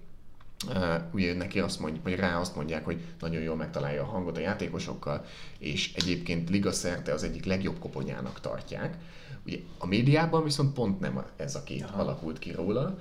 Uh, 0.67 0.95
ugye 1.11 1.33
neki 1.33 1.59
azt 1.59 1.79
mondja, 1.79 2.01
vagy 2.03 2.15
rá 2.15 2.39
azt 2.39 2.55
mondják, 2.55 2.85
hogy 2.85 3.01
nagyon 3.19 3.41
jól 3.41 3.55
megtalálja 3.55 4.01
a 4.01 4.05
hangot 4.05 4.37
a 4.37 4.39
játékosokkal, 4.39 5.25
és 5.57 5.93
egyébként 5.93 6.49
liga 6.49 6.71
szerte 6.71 7.13
az 7.13 7.23
egyik 7.23 7.45
legjobb 7.45 7.79
koponyának 7.79 8.39
tartják. 8.39 8.97
Ugye 9.45 9.57
a 9.77 9.85
médiában 9.85 10.43
viszont 10.43 10.73
pont 10.73 10.99
nem 10.99 11.25
ez 11.35 11.55
a 11.55 11.63
kép 11.63 11.83
Aha. 11.83 12.01
alakult 12.01 12.39
ki 12.39 12.51
róla. 12.51 12.97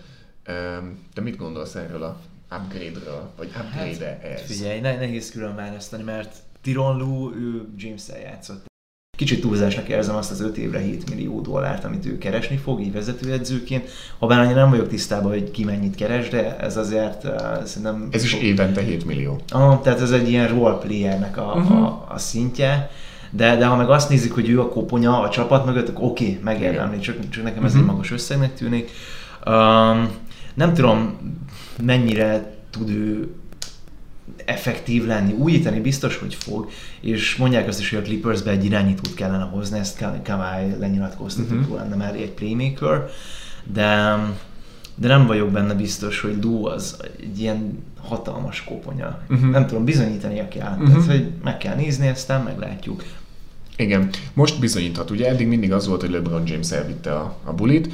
Um, 0.48 0.98
te 1.12 1.20
mit 1.20 1.36
gondolsz 1.36 1.74
erről 1.74 2.02
a 2.02 2.20
upgrade-ről, 2.50 3.30
vagy 3.36 3.46
upgrade-e 3.46 4.08
hát, 4.08 4.24
ez? 4.24 4.40
Figyelj, 4.40 4.80
ne, 4.80 4.96
nehéz 4.96 5.30
külön 5.30 5.54
választani, 5.54 6.02
mert 6.02 6.36
Tiron 6.60 6.98
Lu, 6.98 7.34
ő 7.34 7.68
James-el 7.76 8.20
játszott. 8.20 8.71
Kicsit 9.16 9.40
túlzásnak 9.40 9.88
érzem 9.88 10.16
azt 10.16 10.30
az 10.30 10.40
5 10.40 10.56
évre 10.56 10.78
7 10.78 11.10
millió 11.10 11.40
dollárt, 11.40 11.84
amit 11.84 12.06
ő 12.06 12.18
keresni 12.18 12.56
fog, 12.56 12.80
így 12.80 12.92
vezetőedzőként. 12.92 13.88
Habár 14.18 14.38
annyira 14.38 14.60
nem 14.60 14.70
vagyok 14.70 14.88
tisztában, 14.88 15.30
hogy 15.30 15.50
ki 15.50 15.64
mennyit 15.64 15.94
keres, 15.94 16.28
de 16.28 16.58
ez 16.58 16.76
azért 16.76 17.24
uh, 17.24 17.64
szerintem... 17.64 18.08
Ez 18.10 18.24
is 18.24 18.34
évente 18.34 18.80
7 18.80 19.04
millió. 19.04 19.40
Ah, 19.48 19.80
tehát 19.80 20.00
ez 20.00 20.10
egy 20.10 20.28
ilyen 20.28 20.48
roleplayernek 20.48 21.36
a, 21.36 21.52
uh-huh. 21.56 21.82
a, 21.82 22.06
a 22.08 22.18
szintje. 22.18 22.90
De, 23.30 23.56
de 23.56 23.66
ha 23.66 23.76
meg 23.76 23.90
azt 23.90 24.08
nézzük, 24.08 24.32
hogy 24.32 24.48
ő 24.48 24.60
a 24.60 24.68
koponya 24.68 25.20
a 25.20 25.28
csapat 25.28 25.64
mögött, 25.64 25.88
akkor 25.88 26.04
oké, 26.04 26.24
okay, 26.24 26.40
megérdemli, 26.42 26.98
csak, 26.98 27.28
csak 27.28 27.44
nekem 27.44 27.64
ez 27.64 27.70
uh-huh. 27.70 27.86
egy 27.86 27.92
magas 27.92 28.10
összegnek 28.10 28.54
tűnik. 28.54 28.90
Um, 29.46 30.08
nem 30.54 30.74
tudom, 30.74 31.18
mennyire 31.82 32.54
tud 32.70 32.90
ő 32.90 33.34
effektív 34.46 35.06
lenni, 35.06 35.32
újítani 35.32 35.80
biztos, 35.80 36.16
hogy 36.16 36.34
fog, 36.34 36.70
és 37.00 37.36
mondják 37.36 37.68
azt 37.68 37.80
is, 37.80 37.90
hogy 37.90 37.98
a 37.98 38.02
Clippersbe 38.02 38.50
egy 38.50 38.64
irányítót 38.64 39.14
kellene 39.14 39.44
hozni, 39.44 39.78
ezt 39.78 40.04
Kawai 40.24 40.76
lenyilatkoztatott 40.78 41.50
uh-huh. 41.50 41.68
Mhm. 41.68 41.76
lenne 41.76 41.96
már 41.96 42.14
egy 42.14 42.30
playmaker, 42.30 43.08
de, 43.72 44.16
de 44.94 45.08
nem 45.08 45.26
vagyok 45.26 45.50
benne 45.50 45.74
biztos, 45.74 46.20
hogy 46.20 46.36
Lou 46.42 46.66
az 46.66 46.96
egy 47.20 47.40
ilyen 47.40 47.84
hatalmas 48.00 48.64
koponya. 48.64 49.18
Uh-huh. 49.30 49.50
Nem 49.50 49.66
tudom, 49.66 49.84
bizonyítania 49.84 50.48
kell. 50.48 50.72
Uh-huh. 50.72 50.88
Tehát, 50.88 51.06
hogy 51.06 51.30
meg 51.42 51.58
kell 51.58 51.74
nézni, 51.76 52.08
aztán 52.08 52.42
meglátjuk. 52.42 53.04
Igen, 53.76 54.10
most 54.34 54.60
bizonyíthat. 54.60 55.10
Ugye 55.10 55.28
eddig 55.28 55.46
mindig 55.46 55.72
az 55.72 55.86
volt, 55.86 56.00
hogy 56.00 56.10
LeBron 56.10 56.42
James 56.46 56.70
elvitte 56.70 57.14
a, 57.14 57.36
a 57.44 57.52
bulit, 57.52 57.88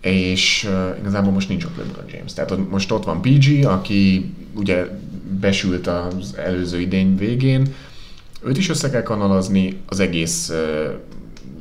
és 0.00 0.68
uh, 0.68 0.98
igazából 0.98 1.32
most 1.32 1.48
nincs 1.48 1.64
ott 1.64 1.76
LeBron 1.76 2.04
James. 2.12 2.32
Tehát 2.32 2.70
most 2.70 2.92
ott 2.92 3.04
van 3.04 3.20
PG, 3.20 3.64
aki 3.64 4.34
ugye 4.54 4.86
besült 5.40 5.86
az 5.86 6.34
előző 6.36 6.80
idény 6.80 7.16
végén. 7.16 7.74
Őt 8.44 8.56
is 8.56 8.68
össze 8.68 8.90
kell 8.90 9.02
kanalazni, 9.02 9.80
az 9.86 10.00
egész 10.00 10.52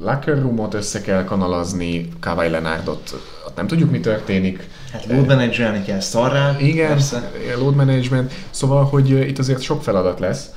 locker 0.01 0.41
roomot 0.41 0.73
össze 0.73 1.01
kell 1.01 1.23
kanalazni, 1.23 2.09
Kawhi 2.19 2.49
Leonardot, 2.49 3.15
nem 3.55 3.67
tudjuk 3.67 3.91
mi 3.91 3.99
történik. 3.99 4.67
Hát 4.91 5.05
load 5.05 5.25
managerelni 5.25 5.83
kell 5.83 5.99
szarrá. 5.99 6.55
Igen, 6.59 6.88
persze. 6.88 7.31
load 7.57 7.75
management. 7.75 8.33
Szóval, 8.49 8.83
hogy 8.83 9.09
itt 9.09 9.39
azért 9.39 9.61
sok 9.61 9.83
feladat 9.83 10.19
lesz. 10.19 10.49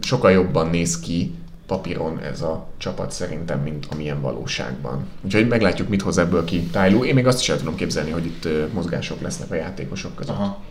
Sokkal 0.00 0.30
jobban 0.30 0.70
néz 0.70 1.00
ki 1.00 1.34
papíron 1.66 2.18
ez 2.18 2.42
a 2.42 2.66
csapat 2.76 3.10
szerintem, 3.10 3.60
mint 3.60 3.86
amilyen 3.90 4.20
valóságban. 4.20 5.06
Úgyhogy 5.24 5.48
meglátjuk, 5.48 5.88
mit 5.88 6.02
hoz 6.02 6.18
ebből 6.18 6.44
ki 6.44 6.60
Tyloo. 6.60 7.04
Én 7.04 7.14
még 7.14 7.26
azt 7.26 7.40
is 7.40 7.48
el 7.48 7.58
tudom 7.58 7.74
képzelni, 7.74 8.10
hogy 8.10 8.26
itt 8.26 8.48
mozgások 8.72 9.20
lesznek 9.20 9.50
a 9.50 9.54
játékosok 9.54 10.14
között. 10.14 10.34
Aha 10.34 10.67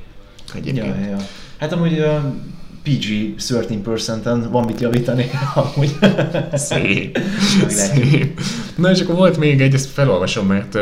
egyébként. 0.55 0.95
Ja, 0.99 1.09
ja. 1.09 1.17
Hát 1.57 1.71
amúgy 1.71 1.99
uh, 1.99 2.19
PG 2.83 3.35
13%-en 3.39 4.51
van 4.51 4.65
mit 4.65 4.79
javítani, 4.79 5.29
amúgy. 5.73 5.97
Szép. 6.53 7.19
Szép. 7.67 8.39
Na 8.75 8.91
és 8.91 9.01
akkor 9.01 9.15
volt 9.15 9.37
még 9.37 9.61
egy, 9.61 9.73
ezt 9.73 9.89
felolvasom, 9.89 10.47
mert 10.47 10.75
uh, 10.75 10.81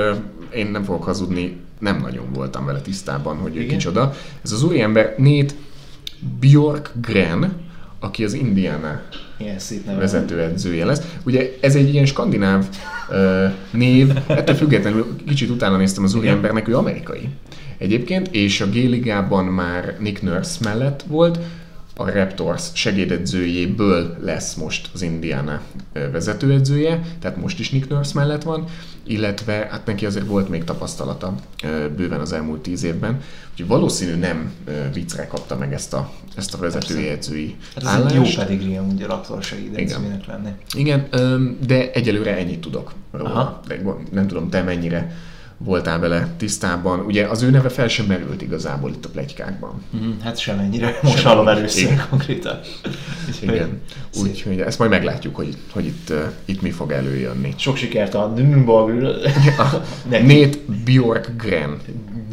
én 0.53 0.67
nem 0.67 0.83
fogok 0.83 1.03
hazudni, 1.03 1.57
nem 1.79 2.01
nagyon 2.01 2.25
voltam 2.33 2.65
vele 2.65 2.81
tisztában, 2.81 3.37
hogy 3.37 3.55
ő 3.55 3.65
kicsoda. 3.65 4.13
Ez 4.43 4.51
az 4.51 4.63
úriember 4.63 5.15
Nate 5.17 5.53
Bjorkgren, 6.39 7.53
aki 7.99 8.23
az 8.23 8.33
Indiana 8.33 9.01
Ilyen 9.37 9.59
vezetőedzője 9.97 10.85
lesz. 10.85 11.01
Ugye 11.23 11.57
ez 11.61 11.75
egy 11.75 11.93
ilyen 11.93 12.05
skandináv 12.05 12.65
uh, 13.09 13.51
név, 13.71 14.17
ettől 14.27 14.55
függetlenül 14.55 15.15
kicsit 15.27 15.49
utána 15.49 15.77
néztem 15.77 16.03
az 16.03 16.15
úriembernek, 16.15 16.67
ő 16.67 16.77
amerikai 16.77 17.29
egyébként, 17.77 18.27
és 18.31 18.61
a 18.61 18.69
G-ligában 18.69 19.45
már 19.45 19.95
Nick 19.99 20.21
Nurse 20.21 20.57
mellett 20.63 21.03
volt, 21.07 21.39
a 21.97 22.09
Raptors 22.09 22.69
segédedzőjéből 22.73 24.17
lesz 24.21 24.53
most 24.53 24.89
az 24.93 25.01
Indiana 25.01 25.61
vezetőedzője, 26.11 27.01
tehát 27.19 27.37
most 27.37 27.59
is 27.59 27.69
Nick 27.69 27.89
Nurse 27.89 28.11
mellett 28.13 28.43
van, 28.43 28.65
illetve 29.03 29.67
hát 29.71 29.85
neki 29.85 30.05
azért 30.05 30.25
volt 30.25 30.49
még 30.49 30.63
tapasztalata 30.63 31.35
bőven 31.95 32.19
az 32.19 32.33
elmúlt 32.33 32.61
tíz 32.61 32.83
évben, 32.83 33.21
úgyhogy 33.51 33.67
valószínű 33.67 34.15
nem 34.15 34.51
viccre 34.93 35.27
kapta 35.27 35.57
meg 35.57 35.73
ezt 35.73 35.93
a, 35.93 36.11
ezt 36.35 36.53
a 36.53 36.57
vezetői 36.57 37.07
edzői 37.07 37.55
hát 37.75 37.85
állást. 37.85 38.15
jó 38.15 38.23
pedig 38.43 38.79
ugye 38.91 39.05
Raptors 39.05 39.47
segédedzőjének 39.47 40.25
lenni. 40.25 40.49
Igen, 40.73 41.07
de 41.67 41.91
egyelőre 41.91 42.37
ennyit 42.37 42.59
tudok 42.59 42.91
róla. 43.11 43.29
Aha. 43.29 43.61
De 43.67 43.81
nem 44.11 44.27
tudom, 44.27 44.49
te 44.49 44.61
mennyire 44.61 45.15
voltál 45.57 45.99
vele 45.99 46.27
tisztában. 46.37 46.99
Ugye 46.99 47.25
az 47.25 47.41
ő 47.41 47.49
neve 47.49 47.69
fel 47.69 47.87
sem 47.87 48.05
merült 48.05 48.41
igazából 48.41 48.89
itt 48.89 49.05
a 49.05 49.09
plegykákban. 49.09 49.81
Mm, 49.95 50.11
hát 50.23 50.37
semennyire. 50.37 50.99
Most 51.01 51.17
sem 51.17 51.25
hallom 51.31 51.47
először 51.47 51.83
Igen. 51.83 52.05
konkrétan. 52.09 52.59
Igen. 53.41 53.81
Úgyhogy 54.21 54.59
ezt 54.59 54.79
majd 54.79 54.91
meglátjuk, 54.91 55.35
hogy, 55.35 55.57
hogy 55.71 55.85
itt, 55.85 56.09
uh, 56.09 56.17
itt 56.45 56.61
mi 56.61 56.71
fog 56.71 56.91
előjönni. 56.91 57.53
Sok 57.57 57.77
sikert 57.77 58.13
a 58.13 58.27
Nürnberg. 58.27 59.01
Nate 60.09 60.57
Bjorkgren. 60.83 61.77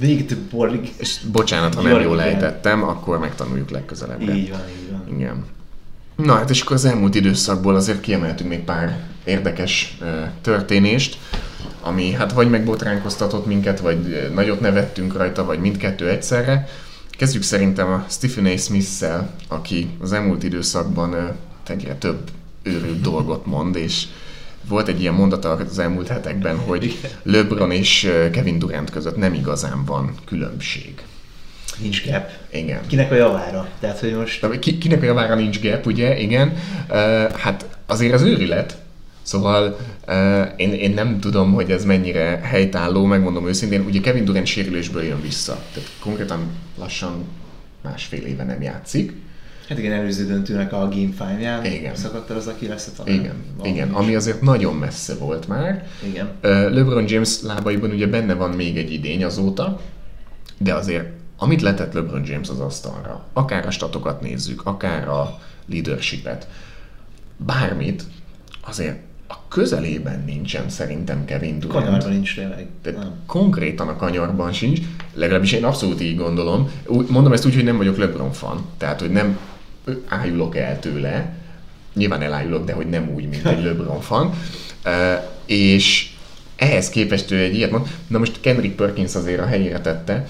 Nate 0.00 0.35
Borg. 0.50 0.88
És 0.97 1.19
bocsánat, 1.33 1.75
ha 1.75 1.83
nem 1.83 2.00
jól 2.00 2.23
ejtettem, 2.23 2.83
akkor 2.83 3.19
megtanuljuk 3.19 3.71
legközelebb. 3.71 4.21
Így 4.21 4.50
van, 4.50 4.61
így 4.69 4.91
van. 4.91 5.17
Igen. 5.17 5.45
Na 6.17 6.35
hát 6.35 6.50
és 6.50 6.61
akkor 6.61 6.76
az 6.76 6.85
elmúlt 6.85 7.14
időszakból 7.14 7.75
azért 7.75 8.00
kiemeltünk 8.00 8.49
még 8.50 8.61
pár 8.64 8.99
érdekes 9.25 9.99
uh, 10.00 10.09
történést 10.41 11.19
ami 11.81 12.11
hát 12.11 12.33
vagy 12.33 12.50
megbotránkoztatott 12.50 13.47
minket, 13.47 13.81
vagy 13.81 14.31
nagyot 14.35 14.61
nevettünk 14.61 15.16
rajta, 15.16 15.45
vagy 15.45 15.59
mindkettő 15.59 16.09
egyszerre. 16.09 16.69
Kezdjük 17.11 17.42
szerintem 17.42 17.88
a 17.88 18.04
Stephen 18.09 18.47
A. 18.47 18.57
Smith-szel, 18.57 19.31
aki 19.49 19.88
az 20.00 20.12
elmúlt 20.12 20.42
időszakban 20.42 21.37
egyre 21.66 21.95
több 21.95 22.31
őrült 22.62 23.00
dolgot 23.00 23.47
mond, 23.47 23.76
és 23.76 24.04
volt 24.69 24.88
egy 24.88 25.00
ilyen 25.00 25.14
mondata 25.14 25.50
az 25.50 25.78
elmúlt 25.78 26.09
hetekben, 26.09 26.59
hogy 26.59 26.99
LeBron 27.23 27.71
és 27.71 28.11
Kevin 28.33 28.59
Durant 28.59 28.90
között 28.90 29.16
nem 29.16 29.35
igazán 29.35 29.85
van 29.85 30.14
különbség. 30.25 30.95
Nincs 31.78 32.04
gap. 32.07 32.31
Igen. 32.52 32.81
Kinek 32.87 33.11
a 33.11 33.14
javára? 33.14 33.69
Tehát, 33.81 33.99
hogy 33.99 34.14
most... 34.14 34.59
Ki, 34.59 34.78
kinek 34.78 35.02
a 35.02 35.04
javára 35.04 35.35
nincs 35.35 35.61
gap, 35.61 35.87
ugye? 35.87 36.19
Igen. 36.19 36.52
Uh, 36.88 37.31
hát 37.31 37.66
azért 37.87 38.12
az 38.12 38.23
őrület, 38.23 38.82
Szóval 39.23 39.76
uh, 40.09 40.47
én, 40.57 40.73
én 40.73 40.95
nem 40.95 41.21
tudom, 41.21 41.52
hogy 41.52 41.71
ez 41.71 41.85
mennyire 41.85 42.41
helytálló, 42.43 43.05
megmondom 43.05 43.49
őszintén. 43.49 43.85
Ugye 43.85 44.00
Kevin 44.00 44.25
Durant 44.25 44.47
sérülésből 44.47 45.02
jön 45.02 45.21
vissza. 45.21 45.62
Tehát 45.73 45.88
konkrétan 46.00 46.50
lassan 46.79 47.25
másfél 47.83 48.25
éve 48.25 48.45
nem 48.45 48.62
játszik. 48.62 49.12
Hát 49.69 49.79
igen, 49.79 49.93
előző 49.93 50.26
döntőnek 50.26 50.73
a 50.73 50.76
Game 50.76 51.09
5-ján 51.19 51.64
igen. 51.64 51.95
szakadt 51.95 52.31
el 52.31 52.37
az, 52.37 52.47
aki 52.47 52.67
lesz 52.67 52.91
a 52.99 53.02
Igen, 53.11 53.35
igen 53.62 53.91
ami 53.91 54.14
azért 54.14 54.41
nagyon 54.41 54.75
messze 54.75 55.14
volt 55.14 55.49
már. 55.49 55.87
Igen. 56.05 56.31
Uh, 56.43 56.50
LeBron 56.50 57.05
James 57.09 57.43
lábaiban 57.43 57.91
ugye 57.91 58.07
benne 58.07 58.35
van 58.35 58.50
még 58.50 58.76
egy 58.76 58.93
idény 58.93 59.25
azóta, 59.25 59.81
de 60.59 60.75
azért 60.75 61.07
amit 61.37 61.62
letett 61.62 61.93
LeBron 61.93 62.23
James 62.25 62.49
az 62.49 62.61
asztalra, 62.61 63.25
akár 63.33 63.67
a 63.67 63.71
statokat 63.71 64.21
nézzük, 64.21 64.67
akár 64.67 65.09
a 65.09 65.38
leadershipet, 65.67 66.49
bármit, 67.37 68.02
azért 68.61 68.99
a 69.33 69.49
közelében 69.49 70.23
nincsen 70.27 70.69
szerintem 70.69 71.25
Kevin 71.25 71.59
Durant. 71.59 71.85
Kanyarban 71.85 72.11
nincs 72.11 72.35
tényleg. 72.35 72.67
Tehát 72.83 73.07
konkrétan 73.27 73.89
a 73.89 73.97
kanyarban 73.97 74.53
sincs, 74.53 74.81
legalábbis 75.15 75.53
én 75.53 75.65
abszolút 75.65 76.01
így 76.01 76.17
gondolom. 76.17 76.71
Úgy, 76.87 77.07
mondom 77.09 77.33
ezt 77.33 77.47
úgy, 77.47 77.55
hogy 77.55 77.65
nem 77.65 77.77
vagyok 77.77 77.97
LeBron 77.97 78.33
fan, 78.33 78.65
tehát 78.79 79.01
hogy 79.01 79.11
nem 79.11 79.39
ájulok 80.09 80.57
el 80.57 80.79
tőle, 80.79 81.37
nyilván 81.95 82.23
elájulok, 82.23 82.65
de 82.65 82.73
hogy 82.73 82.87
nem 82.87 83.11
úgy, 83.15 83.29
mint 83.29 83.47
egy 83.47 83.65
LeBron 83.67 84.01
fan. 84.01 84.33
Uh, 84.85 84.93
és 85.47 86.11
ehhez 86.57 86.89
képest 86.89 87.31
ő 87.31 87.39
egy 87.39 87.55
ilyet 87.55 87.71
mond. 87.71 87.87
Na 88.07 88.19
most 88.19 88.41
Kendrick 88.41 88.77
Perkins 88.77 89.15
azért 89.15 89.41
a 89.41 89.47
helyére 89.47 89.81
tette, 89.81 90.27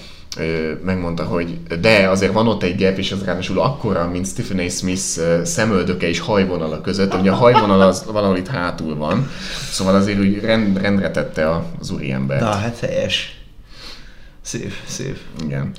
megmondta, 0.83 1.23
hogy 1.23 1.57
de 1.81 2.09
azért 2.09 2.33
van 2.33 2.47
ott 2.47 2.63
egy 2.63 2.81
gap, 2.81 2.97
és 2.97 3.11
az 3.11 3.23
ráadásul 3.23 3.59
akkora, 3.59 4.09
mint 4.09 4.27
Stephen 4.27 4.65
A. 4.65 4.69
Smith 4.69 5.01
szemöldöke 5.43 6.07
és 6.07 6.19
hajvonala 6.19 6.81
között, 6.81 7.13
ugye 7.13 7.31
a 7.31 7.35
hajvonal 7.35 7.81
az 7.81 8.05
valahol 8.05 8.37
itt 8.37 8.47
hátul 8.47 8.95
van, 8.95 9.29
szóval 9.71 9.95
azért 9.95 10.19
úgy 10.19 10.39
rend, 10.39 10.81
rendre 10.81 11.11
tette 11.11 11.63
az 11.79 11.91
úriember. 11.91 12.39
Na, 12.39 12.49
hát 12.49 12.79
helyes. 12.79 13.41
Szép, 14.41 14.73
szép. 14.85 15.17
Igen. 15.43 15.71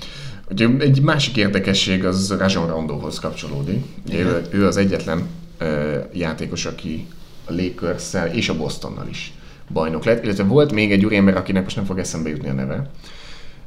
Ugye 0.50 0.68
egy 0.78 1.02
másik 1.02 1.36
érdekesség 1.36 2.04
az 2.04 2.34
Rajon 2.38 2.66
Rondohoz 2.66 3.18
kapcsolódik. 3.18 3.84
Ugye 4.06 4.18
ő, 4.18 4.46
ő 4.50 4.66
az 4.66 4.76
egyetlen 4.76 5.26
ö, 5.58 5.98
játékos, 6.12 6.64
aki 6.64 7.06
a 7.44 7.52
lakers 7.52 8.32
és 8.32 8.48
a 8.48 8.56
Bostonnal 8.56 9.06
is 9.08 9.32
bajnok 9.72 10.04
lett, 10.04 10.24
illetve 10.24 10.44
volt 10.44 10.72
még 10.72 10.92
egy 10.92 11.04
úriember, 11.04 11.36
akinek 11.36 11.62
most 11.62 11.76
nem 11.76 11.84
fog 11.84 11.98
eszembe 11.98 12.28
jutni 12.28 12.48
a 12.48 12.52
neve. 12.52 12.90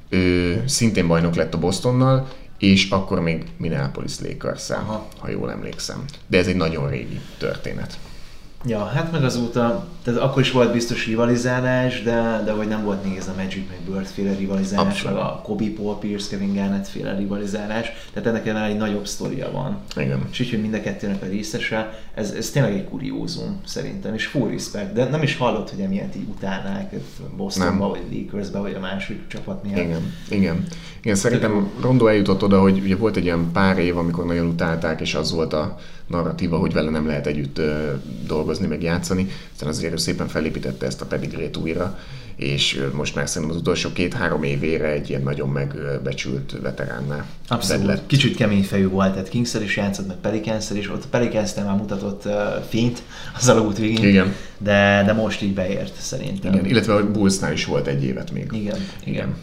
Ő 0.09 0.63
szintén 0.65 1.07
bajnok 1.07 1.35
lett 1.35 1.53
a 1.53 1.59
Bostonnal, 1.59 2.27
és 2.57 2.89
akkor 2.89 3.19
még 3.19 3.45
Minneapolis 3.57 4.19
lakers 4.19 4.69
ha 5.19 5.29
jól 5.29 5.51
emlékszem. 5.51 6.03
De 6.27 6.37
ez 6.37 6.47
egy 6.47 6.55
nagyon 6.55 6.89
régi 6.89 7.19
történet. 7.37 7.97
Ja, 8.65 8.85
hát 8.85 9.11
meg 9.11 9.23
azóta, 9.23 9.87
tehát 10.03 10.19
akkor 10.19 10.41
is 10.41 10.51
volt 10.51 10.71
biztos 10.71 11.05
rivalizálás, 11.05 12.03
de, 12.03 12.41
de 12.45 12.51
hogy 12.51 12.67
nem 12.67 12.83
volt 12.83 13.03
még 13.03 13.17
ez 13.17 13.27
a 13.27 13.33
Magic 13.37 13.63
meg 13.69 13.77
Bird 13.91 14.05
féle 14.05 14.35
rivalizálás, 14.35 14.85
Abszolút. 14.85 15.17
meg 15.17 15.25
a 15.25 15.41
Kobe 15.43 15.65
Paul 15.75 15.99
Pierce, 15.99 16.29
Kevin 16.29 16.53
Garnett 16.53 16.87
féle 16.87 17.15
rivalizálás, 17.17 17.91
tehát 18.13 18.29
ennek 18.29 18.47
ennél 18.47 18.61
egy 18.63 18.77
nagyobb 18.77 19.07
sztoria 19.07 19.51
van. 19.51 19.77
Igen. 19.95 20.27
És 20.31 20.39
így, 20.39 20.49
hogy 20.49 20.61
mind 20.61 20.73
a 20.73 20.81
kettőnek 20.81 21.21
a 21.23 21.25
részese, 21.25 21.99
ez, 22.13 22.31
ez 22.31 22.49
tényleg 22.49 22.73
egy 22.73 22.85
kuriózum 22.85 23.61
szerintem, 23.65 24.13
és 24.13 24.25
full 24.25 24.49
respect, 24.49 24.93
de 24.93 25.05
nem 25.05 25.23
is 25.23 25.37
hallott, 25.37 25.69
hogy 25.69 25.79
emiatt 25.79 26.15
így 26.15 26.27
utálnák 26.29 26.93
Bostonba, 27.37 27.87
Nem. 27.87 27.89
vagy 27.89 28.01
Lakersbe, 28.11 28.59
vagy 28.59 28.73
a 28.73 28.79
másik 28.79 29.27
csapat 29.27 29.63
miatt. 29.63 29.77
Igen, 29.77 30.13
igen. 30.29 30.65
Igen, 31.01 31.15
szerintem 31.15 31.71
Rondo 31.81 32.07
eljutott 32.07 32.43
oda, 32.43 32.61
hogy 32.61 32.79
ugye 32.79 32.95
volt 32.95 33.15
egy 33.15 33.23
ilyen 33.23 33.51
pár 33.53 33.77
év, 33.77 33.97
amikor 33.97 34.25
nagyon 34.25 34.47
utálták, 34.47 35.01
és 35.01 35.15
az 35.15 35.31
volt 35.31 35.53
a 35.53 35.77
narratíva, 36.07 36.57
hogy 36.57 36.73
vele 36.73 36.89
nem 36.89 37.07
lehet 37.07 37.27
együtt 37.27 37.61
dolgozni, 38.27 38.67
meg 38.67 38.81
játszani. 38.81 39.27
Aztán 39.53 39.69
azért 39.69 39.93
ő 39.93 39.97
szépen 39.97 40.27
felépítette 40.27 40.85
ezt 40.85 41.01
a 41.01 41.05
pedigrét 41.05 41.57
újra, 41.57 41.97
és 42.35 42.83
most 42.93 43.15
már 43.15 43.29
szerintem 43.29 43.55
az 43.55 43.61
utolsó 43.61 43.91
két-három 43.93 44.43
évére 44.43 44.87
egy 44.87 45.09
ilyen 45.09 45.21
nagyon 45.21 45.49
megbecsült 45.49 46.55
veteránná 46.61 47.25
Abszolút. 47.47 47.85
lett. 47.85 48.07
Kicsit 48.07 48.35
kemény 48.35 48.63
fejű 48.63 48.87
volt, 48.87 49.11
tehát 49.11 49.29
kings 49.29 49.53
is 49.53 49.77
játszott, 49.77 50.07
meg 50.07 50.15
pelicans 50.17 50.69
is, 50.69 50.89
ott 50.89 51.07
pelicans 51.07 51.53
már 51.55 51.75
mutatott 51.75 52.25
uh, 52.25 52.33
fényt 52.69 53.01
az 53.37 53.49
alagút 53.49 53.77
végén, 53.77 54.09
Igen. 54.09 54.35
De, 54.57 55.03
de 55.05 55.13
most 55.13 55.41
így 55.41 55.53
beért 55.53 55.93
szerintem. 56.01 56.53
Igen, 56.53 56.65
illetve 56.65 56.93
a 56.93 57.11
Bullsnál 57.11 57.51
is 57.53 57.65
volt 57.65 57.87
egy 57.87 58.03
évet 58.03 58.31
még. 58.31 58.47
igen. 58.51 58.77
Igen. 59.03 59.35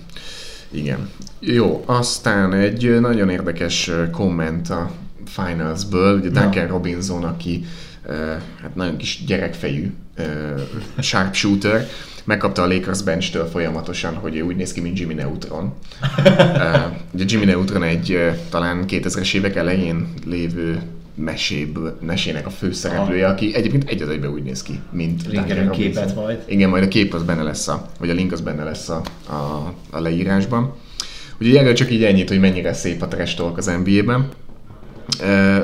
Igen. 0.71 1.11
Jó, 1.41 1.83
aztán 1.87 2.53
egy 2.53 3.01
nagyon 3.01 3.31
érdekes 3.31 3.91
komment 4.13 4.71
a 4.71 4.91
Finals-ből, 5.27 6.19
ugye. 6.19 6.29
Duncan 6.29 6.67
Robinson, 6.67 7.25
aki 7.25 7.65
hát 8.63 8.75
nagyon 8.75 8.97
kis 8.97 9.25
gyerekfejű 9.27 9.93
sharpshooter, 10.99 11.87
megkapta 12.25 12.63
a 12.63 12.67
Lakers 12.67 13.03
bench-től 13.03 13.47
folyamatosan, 13.47 14.15
hogy 14.15 14.41
úgy 14.41 14.57
néz 14.57 14.73
ki, 14.73 14.81
mint 14.81 14.99
Jimmy 14.99 15.15
Neutron. 15.15 15.73
Ugye 17.13 17.25
Jimmy 17.27 17.45
Neutron 17.45 17.83
egy 17.83 18.19
talán 18.51 18.85
2000-es 18.89 19.35
évek 19.35 19.57
elején 19.57 20.09
lévő 20.27 20.83
meséből, 21.15 21.99
mesének 22.01 22.47
a 22.47 22.51
főszereplője, 22.51 23.27
aki 23.27 23.55
egyébként 23.55 23.89
egy 23.89 24.03
az 24.03 24.09
egyben 24.09 24.31
úgy 24.31 24.43
néz 24.43 24.63
ki, 24.63 24.81
mint 24.91 25.23
Robinson. 25.25 25.71
képet 25.71 26.15
majd. 26.15 26.43
Igen, 26.47 26.69
majd 26.69 26.83
a 26.85 26.89
kép 26.89 27.15
az 27.15 27.23
benne 27.23 27.43
lesz, 27.43 27.69
a, 27.69 27.91
vagy 27.99 28.11
a 28.11 28.13
link 28.13 28.33
az 28.33 28.41
benne 28.41 28.65
lesz 28.65 28.89
a, 28.89 29.03
a, 29.29 29.73
a 29.91 30.01
leírásban. 30.01 30.75
Ugye 31.41 31.61
erről 31.61 31.73
csak 31.73 31.91
így 31.91 32.05
ennyit, 32.05 32.29
hogy 32.29 32.41
mennyire 32.41 32.73
szép 32.73 33.03
a 33.03 33.09
trash 33.09 33.37
talk 33.37 33.57
az 33.57 33.67
NBA-ben. 33.85 34.29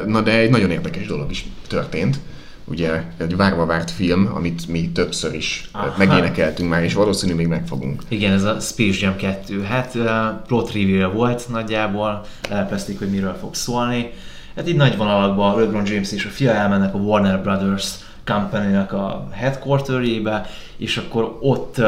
Na 0.07 0.21
de 0.21 0.39
egy 0.39 0.51
nagyon 0.51 0.71
érdekes 0.71 1.07
dolog 1.07 1.31
is 1.31 1.47
történt. 1.69 2.19
Ugye 2.65 3.03
egy 3.17 3.37
várva 3.37 3.67
várt 3.67 3.91
film, 3.91 4.31
amit 4.35 4.69
mi 4.69 4.91
többször 4.93 5.35
is 5.35 5.69
Aha. 5.73 5.95
Megénekeltünk 5.99 6.71
már, 6.71 6.83
és 6.83 6.95
valószínű 6.95 7.35
még 7.35 7.47
meg 7.47 7.67
fogunk. 7.67 8.03
Igen, 8.09 8.33
ez 8.33 8.43
a 8.43 8.61
Space 8.61 8.99
Jam 9.01 9.17
2. 9.17 9.63
Hát 9.63 9.99
plot 10.47 10.73
reveal 10.73 11.13
volt 11.13 11.49
nagyjából, 11.49 12.25
elpesztik, 12.51 12.99
hogy 12.99 13.11
miről 13.11 13.37
fog 13.41 13.55
szólni. 13.55 14.11
Hát 14.57 14.69
így 14.69 14.77
nagy 14.77 14.97
vonalakban 14.97 15.61
LeBron 15.61 15.87
James 15.87 16.13
és 16.13 16.25
a 16.25 16.29
fia 16.29 16.53
elmennek 16.53 16.95
a 16.95 16.99
Warner 16.99 17.43
Brothers 17.43 17.95
company 18.25 18.77
a 18.77 19.29
headquarterjébe, 19.33 20.47
és 20.77 20.97
akkor 20.97 21.39
ott 21.41 21.81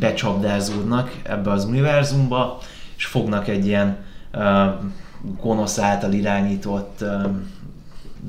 becsapdázódnak 0.00 1.12
ebbe 1.22 1.50
az 1.50 1.64
univerzumba, 1.64 2.58
és 2.96 3.04
fognak 3.04 3.48
egy 3.48 3.66
ilyen 3.66 3.96
gonosz 5.40 5.78
által 5.78 6.12
irányított 6.12 7.04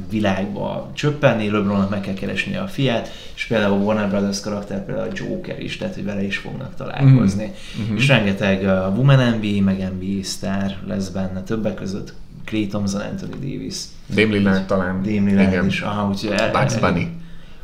világba 0.10 0.92
csöppenni, 0.94 1.50
LeBronnak 1.50 1.90
meg 1.90 2.02
kell 2.02 2.14
keresnie 2.14 2.62
a 2.62 2.68
fiát, 2.68 3.10
és 3.36 3.46
például 3.46 3.74
a 3.74 3.84
Warner 3.84 4.10
Brothers 4.10 4.40
karakter 4.40 4.86
például 4.86 5.10
a 5.10 5.12
Joker 5.14 5.62
is, 5.64 5.78
tehát 5.78 5.94
hogy 5.94 6.04
vele 6.04 6.24
is 6.24 6.38
fognak 6.38 6.76
találkozni. 6.76 7.52
Mm-hmm. 7.82 7.96
És 7.96 8.08
rengeteg 8.08 8.62
uh, 8.62 8.98
Woman 8.98 9.36
NBA, 9.36 9.64
meg 9.64 9.92
NBA 10.00 10.24
sztár 10.24 10.78
lesz 10.88 11.08
benne, 11.08 11.42
többek 11.42 11.74
között 11.74 12.14
Clay 12.46 12.68
Thompson, 12.68 13.02
Anthony 13.02 13.30
Davis, 13.30 13.76
Dame 14.10 14.34
Lillard 14.34 14.66
talán. 14.66 15.02
Dame 15.02 15.30
Lillard 15.30 15.52
Igen. 15.52 15.66
is, 15.66 15.82
aha, 15.82 16.08
úgyhogy 16.08 16.32
el, 16.32 16.52
Bugs 16.52 16.80
Bunny. 16.80 17.08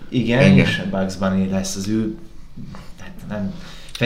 Igen, 0.10 0.39
Igen. 0.39 0.52
Igen, 0.52 0.65
és 0.65 0.82
Bugs 0.91 1.15
Bunny 1.15 1.50
lesz 1.50 1.76
az 1.76 1.88
ő, 1.88 2.17
hát 3.00 3.13
nem, 3.30 3.54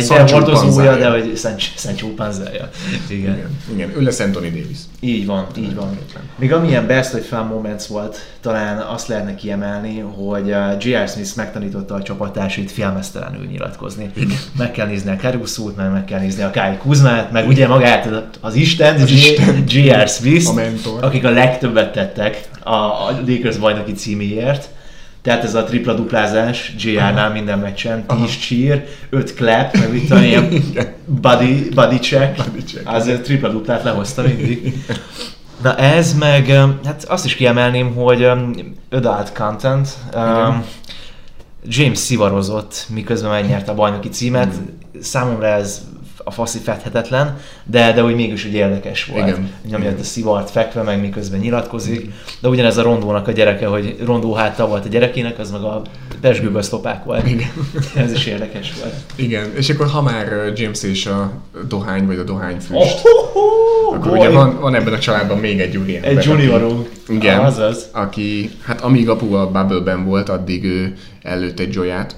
Fegyverhordozója, 0.01 0.91
Panzája. 0.91 0.97
de 0.97 1.09
hogy 1.09 1.37
Sancho, 1.77 2.07
Panzája. 2.07 2.69
Igen. 3.09 3.33
Igen. 3.33 3.57
Igen, 3.73 3.89
ő 3.97 4.01
lesz 4.01 4.19
Anthony 4.19 4.43
Davis. 4.49 4.77
Így 4.99 5.25
van, 5.25 5.47
így 5.57 5.75
van. 5.75 5.97
Még 6.35 6.53
amilyen 6.53 6.87
best 6.87 7.11
vagy 7.11 7.25
fun 7.25 7.45
moments 7.45 7.85
volt, 7.85 8.17
talán 8.41 8.77
azt 8.77 9.07
lehetne 9.07 9.35
kiemelni, 9.35 9.99
hogy 9.99 10.49
uh, 10.49 10.75
J.R. 10.79 11.07
Smith 11.07 11.35
megtanította 11.35 11.93
a 11.95 12.01
csapattársait 12.01 12.71
filmesztelenül 12.71 13.45
nyilatkozni. 13.45 14.11
Meg 14.57 14.71
kell 14.71 14.87
nézni 14.87 15.11
a 15.11 15.15
Caruso-t, 15.15 15.75
meg 15.75 15.91
meg 15.91 16.05
kell 16.05 16.19
nézni 16.19 16.43
a 16.43 16.49
Kyle 16.49 16.77
Kuzmát, 16.77 17.31
meg 17.31 17.47
ugye 17.47 17.67
magát 17.67 18.09
az 18.41 18.55
Isten. 18.55 19.07
J.R. 19.67 20.07
Smith, 20.07 20.49
A 20.49 20.53
mentor. 20.53 21.03
akik 21.03 21.25
a 21.25 21.29
legtöbbet 21.29 21.91
tettek 21.91 22.49
a, 22.63 22.69
a 22.73 23.19
Lakers 23.25 23.57
bajnoki 23.57 23.91
címéért. 23.93 24.69
Tehát 25.27 25.43
ez 25.43 25.55
a 25.55 25.63
tripla 25.63 25.93
duplázás 25.93 26.73
JR-nál 26.77 27.31
minden 27.31 27.59
meccsen, 27.59 28.05
10 28.05 28.37
cheer, 28.37 28.85
5 29.09 29.33
clap, 29.33 29.77
meg 29.77 29.91
mit 29.91 30.07
tudom, 30.07 30.23
ilyen 30.23 30.49
body, 31.21 31.69
body 31.69 31.99
check. 31.99 32.35
Body 32.35 32.63
check. 32.63 32.89
Azért 32.89 33.21
tripla 33.21 33.49
duplát 33.49 33.83
lehozta 33.83 34.21
mindig. 34.21 34.73
Na 35.63 35.75
ez 35.75 36.17
meg, 36.17 36.45
hát 36.85 37.03
azt 37.07 37.25
is 37.25 37.35
kiemelném, 37.35 37.93
hogy 37.93 38.23
adult 38.89 39.31
content, 39.33 39.89
um, 40.15 40.63
James 41.63 41.97
szivarozott, 41.97 42.85
miközben 42.93 43.31
megnyerte 43.31 43.71
a 43.71 43.75
bajnoki 43.75 44.09
címet. 44.09 44.53
Számomra 45.01 45.47
ez 45.47 45.81
a 46.27 46.31
faszi 46.31 46.59
fethetetlen, 46.59 47.37
de, 47.63 47.93
de 47.93 48.03
úgy 48.03 48.15
mégis 48.15 48.45
úgy 48.45 48.53
érdekes 48.53 49.05
volt. 49.05 49.27
Igen. 49.27 49.49
Nyomja 49.69 49.93
a 49.99 50.03
szivart 50.03 50.49
fekve, 50.49 50.81
meg 50.81 50.99
miközben 51.01 51.39
nyilatkozik. 51.39 52.11
De 52.39 52.47
ugyanez 52.47 52.77
a 52.77 52.81
Rondónak 52.81 53.27
a 53.27 53.31
gyereke, 53.31 53.67
hogy 53.67 53.95
Rondó 54.05 54.33
hátta 54.33 54.67
volt 54.67 54.85
a 54.85 54.87
gyerekének, 54.87 55.39
az 55.39 55.51
meg 55.51 55.61
a 55.61 55.81
pesgőből 56.21 56.61
szlopák 56.61 57.03
volt. 57.03 57.27
Igen. 57.27 57.49
ez 58.05 58.11
is 58.11 58.25
érdekes 58.25 58.73
volt. 58.81 58.93
Igen, 59.15 59.51
és 59.55 59.69
akkor 59.69 59.87
ha 59.87 60.01
már 60.01 60.51
James 60.55 60.83
és 60.83 61.05
a 61.05 61.31
dohány, 61.67 62.05
vagy 62.05 62.17
a 62.17 62.23
dohányfüst, 62.23 63.01
Oh, 63.03 63.35
oh, 63.35 63.35
oh, 63.35 63.95
akkor 63.95 64.09
boy. 64.11 64.19
ugye 64.19 64.29
van, 64.29 64.59
van 64.59 64.75
ebben 64.75 64.93
a 64.93 64.99
családban 64.99 65.37
még 65.37 65.59
egy 65.59 65.75
ember, 65.75 66.03
Egy 66.03 66.23
juniorunk. 66.23 66.89
Igen. 67.09 67.39
Ah, 67.39 67.45
azaz. 67.45 67.89
aki, 67.91 68.49
hát 68.63 68.81
amíg 68.81 69.09
apu 69.09 69.33
a 69.33 69.51
Bubble-ben 69.51 70.05
volt, 70.05 70.29
addig 70.29 70.63
ő 70.63 70.93
előtt 71.21 71.59
egy 71.59 71.73
joyát, 71.73 72.15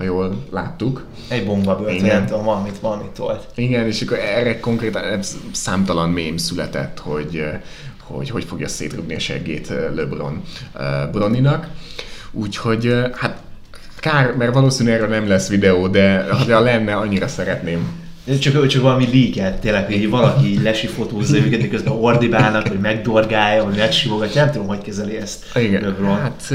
ha 0.00 0.06
jól 0.06 0.44
láttuk. 0.50 1.04
Egy 1.28 1.44
bomba 1.44 1.76
bőrt, 1.76 2.00
nem 2.00 2.26
tudom, 2.26 2.44
valamit, 2.44 2.78
valamit 2.78 3.10
tolt. 3.10 3.46
Igen, 3.54 3.86
és 3.86 4.02
akkor 4.02 4.18
erre 4.18 4.60
konkrétan 4.60 5.20
számtalan 5.52 6.10
mém 6.10 6.36
született, 6.36 6.98
hogy 6.98 7.36
eh, 7.36 7.60
hogy, 8.02 8.30
hogy 8.30 8.44
fogja 8.44 8.68
szétrugni 8.68 9.14
a 9.14 9.18
seggét 9.18 9.70
eh, 9.70 9.76
LeBron 9.94 10.42
eh, 10.78 11.08
Broninak. 11.12 11.68
Úgyhogy 12.32 12.94
hát 13.14 13.42
kár, 13.96 14.36
mert 14.36 14.54
valószínűleg 14.54 14.98
erről 14.98 15.10
nem 15.10 15.28
lesz 15.28 15.48
videó, 15.48 15.88
de 15.88 16.26
ha 16.32 16.60
lenne, 16.60 16.96
annyira 16.96 17.28
szeretném. 17.28 17.98
Csak, 18.40 18.66
csak 18.66 18.82
valami 18.82 19.08
leaket, 19.12 19.60
tényleg, 19.60 19.86
hogy 19.86 20.10
valaki 20.10 20.62
lesifotózza 20.62 21.36
őket, 21.36 21.60
miközben 21.60 21.92
ordibálnak, 21.92 22.68
vagy 22.68 22.80
megdorgálja, 22.80 23.64
vagy 23.64 23.76
megsimogatja, 23.76 24.42
nem 24.42 24.52
tudom, 24.52 24.66
hogy 24.66 24.82
kezeli 24.82 25.16
ezt 25.16 25.56
Igen, 25.56 25.82
LeBron. 25.82 26.16
hát 26.16 26.52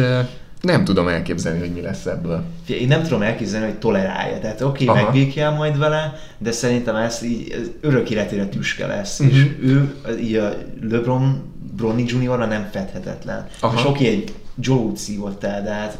Nem 0.65 0.83
tudom 0.83 1.07
elképzelni, 1.07 1.59
hogy 1.59 1.71
mi 1.73 1.81
lesz 1.81 2.05
ebből. 2.05 2.43
Én 2.67 2.87
nem 2.87 3.03
tudom 3.03 3.21
elképzelni, 3.21 3.65
hogy 3.65 3.79
tolerálja. 3.79 4.39
Tehát 4.39 4.61
oké, 4.61 4.83
okay, 4.83 4.95
Aha. 4.95 5.03
megbékjel 5.03 5.51
majd 5.51 5.77
vele, 5.77 6.13
de 6.37 6.51
szerintem 6.51 6.95
ez 6.95 7.23
így 7.23 7.71
örök 7.81 8.09
életére 8.09 8.45
tüske 8.45 8.87
lesz. 8.87 9.19
Mhm. 9.19 9.29
És 9.29 9.45
ő, 9.61 9.95
így 10.19 10.35
a 10.35 10.53
LeBron 10.81 11.53
Bronny 11.75 12.05
jr 12.07 12.47
nem 12.47 12.69
fedhetetlen. 12.71 13.47
Aha. 13.59 13.79
És 13.79 13.85
oké, 13.85 14.07
egy 14.07 14.33
Joe 14.59 14.95
szívott 14.95 15.43
el, 15.43 15.63
de 15.63 15.69
hát 15.69 15.97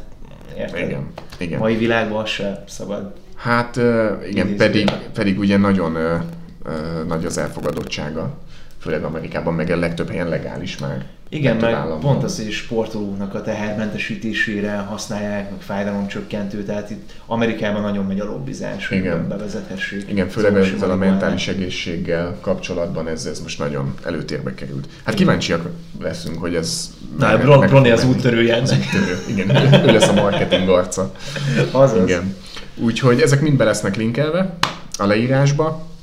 érted? 0.58 0.88
Igen, 0.88 1.08
igen. 1.38 1.60
Mai 1.60 1.75
világban 1.75 2.23
az 2.23 2.30
se 2.30 2.63
szabad. 2.67 3.13
Hát 3.36 3.78
ö, 3.78 4.13
igen, 4.30 4.56
pedig, 4.56 4.91
pedig 5.13 5.39
ugye 5.39 5.58
nagyon 5.58 5.95
ö, 5.95 6.15
ö, 6.63 7.04
nagy 7.08 7.25
az 7.25 7.38
elfogadottsága, 7.38 8.38
főleg 8.86 9.04
Amerikában, 9.04 9.54
meg 9.54 9.69
a 9.69 9.78
legtöbb 9.78 10.10
helyen 10.10 10.30
legális 10.30 10.78
már. 10.78 11.06
Igen, 11.30 11.56
meg 11.56 11.74
államban. 11.74 12.00
pont 12.00 12.24
az, 12.24 12.38
hogy 12.43 12.52
sportolóknak 12.52 13.34
a 13.34 13.41
tehermentesítésére 13.41 14.76
használják, 14.76 15.50
meg 15.50 15.62
fájdalomcsökkentő, 15.62 16.63
tehát 16.63 16.89
itt 16.89 17.12
Amerikában 17.26 17.82
nagyon 17.82 18.06
megy 18.06 18.19
a 18.19 18.26
lobbizás, 18.26 18.88
hogy 18.88 18.98
Igen. 18.98 19.28
bevezethessék. 19.28 20.06
Igen, 20.10 20.30
főleg 20.30 20.56
ezzel 20.56 20.74
a 20.74 20.78
sima 20.80 20.95
mentális 20.95 21.48
egészséggel 21.48 22.38
kapcsolatban 22.41 23.08
ez, 23.08 23.26
ez 23.26 23.39
most 23.41 23.60
nagyon 23.60 23.93
előtérbe 24.04 24.54
került. 24.54 24.88
Hát 25.04 25.15
kíváncsiak 25.15 25.69
leszünk, 26.02 26.38
hogy 26.39 26.56
ez... 26.56 26.93
Na, 27.19 27.28
meg- 27.28 27.41
Bron- 27.41 27.91
az 27.91 28.04
úttörője 28.06 28.56
ennek. 28.56 28.78
úttörő, 28.80 29.17
igen. 29.28 29.50
Ő 29.88 29.91
lesz 29.91 30.08
a 30.08 30.13
marketing 30.13 30.69
arca. 30.69 31.12
Azaz. 31.71 32.04
Igen. 32.10 32.36
Úgyhogy 32.76 33.21
ezek 33.21 33.41
mind 33.41 33.58
be 33.58 33.63
lesznek 33.63 33.95
linkelve 33.95 34.58
a 34.98 35.06
leírásba, 35.06 35.93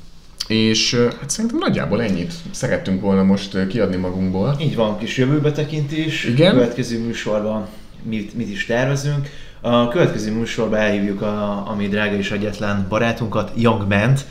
és 0.52 0.94
hát 1.20 1.30
szerintem 1.30 1.58
nagyjából 1.58 2.02
ennyit 2.02 2.32
szerettünk 2.50 3.00
volna 3.00 3.22
most 3.22 3.66
kiadni 3.66 3.96
magunkból. 3.96 4.56
Így 4.60 4.76
van, 4.76 4.98
kis 4.98 5.16
jövőbetekintés. 5.16 6.24
Igen. 6.24 6.50
A 6.50 6.54
következő 6.54 6.98
műsorban 6.98 7.66
mit, 8.02 8.34
mit 8.34 8.50
is 8.50 8.66
tervezünk. 8.66 9.28
A 9.60 9.88
következő 9.88 10.32
műsorban 10.32 10.78
elhívjuk 10.78 11.22
a, 11.22 11.68
a 11.70 11.74
mi 11.76 11.88
drága 11.88 12.16
és 12.16 12.30
egyetlen 12.30 12.86
barátunkat, 12.88 13.52
Young 13.56 13.86
Bent. 13.86 14.26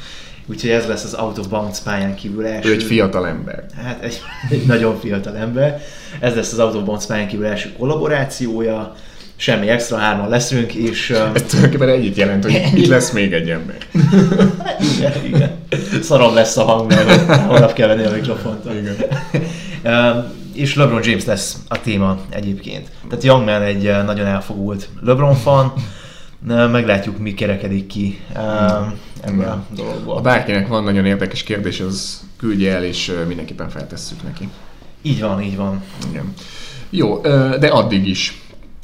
Úgyhogy 0.46 0.70
ez 0.70 0.88
lesz 0.88 1.04
az 1.04 1.14
Out 1.14 1.38
of 1.38 1.48
Bounds 1.48 1.80
pályán 1.80 2.16
kívül 2.16 2.46
első. 2.46 2.70
Ő 2.70 2.74
egy 2.74 2.84
fiatal 2.84 3.28
ember. 3.28 3.66
Hát 3.84 4.04
egy, 4.04 4.22
egy 4.50 4.66
nagyon 4.66 5.00
fiatal 5.00 5.36
ember. 5.36 5.82
Ez 6.20 6.36
lesz 6.36 6.52
az 6.52 6.60
Out 6.60 6.76
of 6.76 6.84
Bounds 6.84 7.06
pályán 7.06 7.28
kívül 7.28 7.46
első 7.46 7.72
kollaborációja. 7.78 8.96
Semmi 9.42 9.68
extra, 9.70 9.98
hárman 9.98 10.30
leszünk, 10.30 10.74
és... 10.74 11.10
uh, 11.10 11.18
Ez 11.34 11.42
tulajdonképpen 11.42 11.90
egyet 11.90 12.16
jelent, 12.18 12.44
hogy 12.44 12.62
itt 12.74 12.88
lesz 12.88 13.12
még 13.12 13.34
egy 13.34 13.50
ember. 13.50 13.78
igen, 14.98 15.26
igen. 15.26 15.52
Szarom 16.02 16.34
lesz 16.34 16.58
a 16.58 16.64
hang, 16.64 16.94
mert 16.94 17.36
holnap 17.36 17.74
kell 17.74 17.88
venni 17.88 18.04
a 18.04 18.12
mikrofont. 18.12 18.66
Igen. 18.66 18.96
Um, 19.84 20.24
és 20.54 20.76
LeBron 20.76 21.02
James 21.04 21.26
lesz 21.26 21.58
a 21.68 21.82
téma 21.82 22.18
egyébként. 22.30 22.90
Tehát 23.10 23.24
Youngman 23.24 23.62
egy 23.62 23.86
uh, 23.86 24.04
nagyon 24.06 24.26
elfogult 24.26 24.90
LeBron 25.02 25.36
fan, 25.36 25.74
Uh, 26.48 26.72
meglátjuk, 26.72 27.18
mi 27.18 27.34
kerekedik 27.34 27.88
ki 27.88 28.20
um, 28.36 28.94
ebből 29.24 29.46
a 29.46 29.66
dologból. 29.76 30.16
Ha 30.16 30.22
bárkinek 30.22 30.68
van 30.68 30.84
nagyon 30.84 31.06
érdekes 31.06 31.44
kérdés, 31.44 31.80
az 31.80 32.22
küldje 32.38 32.74
el, 32.74 32.84
és 32.84 33.12
mindenképpen 33.28 33.70
feltesszük 33.70 34.24
neki. 34.24 34.50
Így 35.02 35.22
van, 35.22 35.42
így 35.42 35.56
van. 35.56 35.84
Igen. 36.10 36.34
Jó, 36.90 37.20
de 37.60 37.68
addig 37.68 38.08
is 38.08 38.42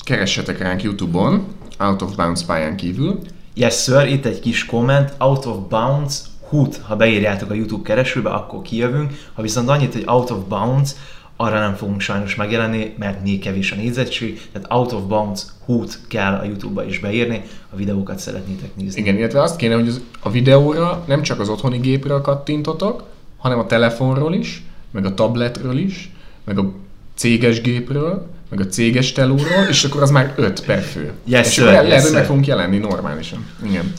keressetek 0.07 0.57
ránk 0.57 0.83
Youtube-on, 0.83 1.43
Out 1.79 2.01
of 2.01 2.15
Bounds 2.15 2.43
pályán 2.43 2.75
kívül. 2.75 3.19
Yes 3.53 3.83
sir, 3.83 4.07
itt 4.07 4.25
egy 4.25 4.39
kis 4.39 4.65
komment, 4.65 5.13
out 5.17 5.45
of 5.45 5.57
bounds, 5.69 6.21
hut, 6.49 6.77
ha 6.77 6.95
beírjátok 6.95 7.49
a 7.49 7.53
YouTube 7.53 7.83
keresőbe, 7.83 8.29
akkor 8.29 8.61
kijövünk, 8.61 9.11
ha 9.33 9.41
viszont 9.41 9.69
annyit, 9.69 9.93
hogy 9.93 10.03
out 10.05 10.29
of 10.29 10.37
bounds, 10.47 10.91
arra 11.35 11.59
nem 11.59 11.75
fogunk 11.75 12.01
sajnos 12.01 12.35
megjelenni, 12.35 12.93
mert 12.97 13.23
még 13.23 13.39
kevés 13.39 13.71
a 13.71 13.75
nézettség, 13.75 14.41
tehát 14.51 14.71
out 14.71 14.91
of 14.91 15.01
bounds 15.01 15.41
hút 15.65 15.99
kell 16.07 16.33
a 16.33 16.43
YouTube-ba 16.43 16.85
is 16.85 16.99
beírni, 16.99 17.41
a 17.69 17.75
videókat 17.75 18.19
szeretnétek 18.19 18.75
nézni. 18.75 19.01
Igen, 19.01 19.17
illetve 19.17 19.41
azt 19.41 19.55
kéne, 19.55 19.75
hogy 19.75 19.87
az, 19.87 20.01
a 20.19 20.29
videóra 20.29 21.03
nem 21.07 21.21
csak 21.21 21.39
az 21.39 21.49
otthoni 21.49 21.77
gépről 21.77 22.21
kattintotok, 22.21 23.03
hanem 23.37 23.59
a 23.59 23.65
telefonról 23.65 24.33
is, 24.33 24.63
meg 24.91 25.05
a 25.05 25.13
tabletről 25.13 25.77
is, 25.77 26.11
meg 26.43 26.57
a 26.57 26.71
céges 27.15 27.61
gépről, 27.61 28.35
meg 28.49 28.60
a 28.60 28.65
céges 28.67 29.12
telóról, 29.12 29.65
és 29.69 29.83
akkor 29.83 30.01
az 30.01 30.10
már 30.12 30.33
5 30.36 30.65
per 30.65 30.81
fő. 30.81 31.12
Yes, 31.25 31.47
és 31.47 31.53
sir, 31.53 31.63
akkor 31.63 31.75
el- 31.75 31.81
yes, 31.83 31.89
lehet, 31.91 32.05
hogy 32.05 32.13
meg 32.15 32.25
fogunk 32.25 32.47
jelenni 32.47 32.77
normálisan. 32.77 33.45
Igen. 33.65 33.93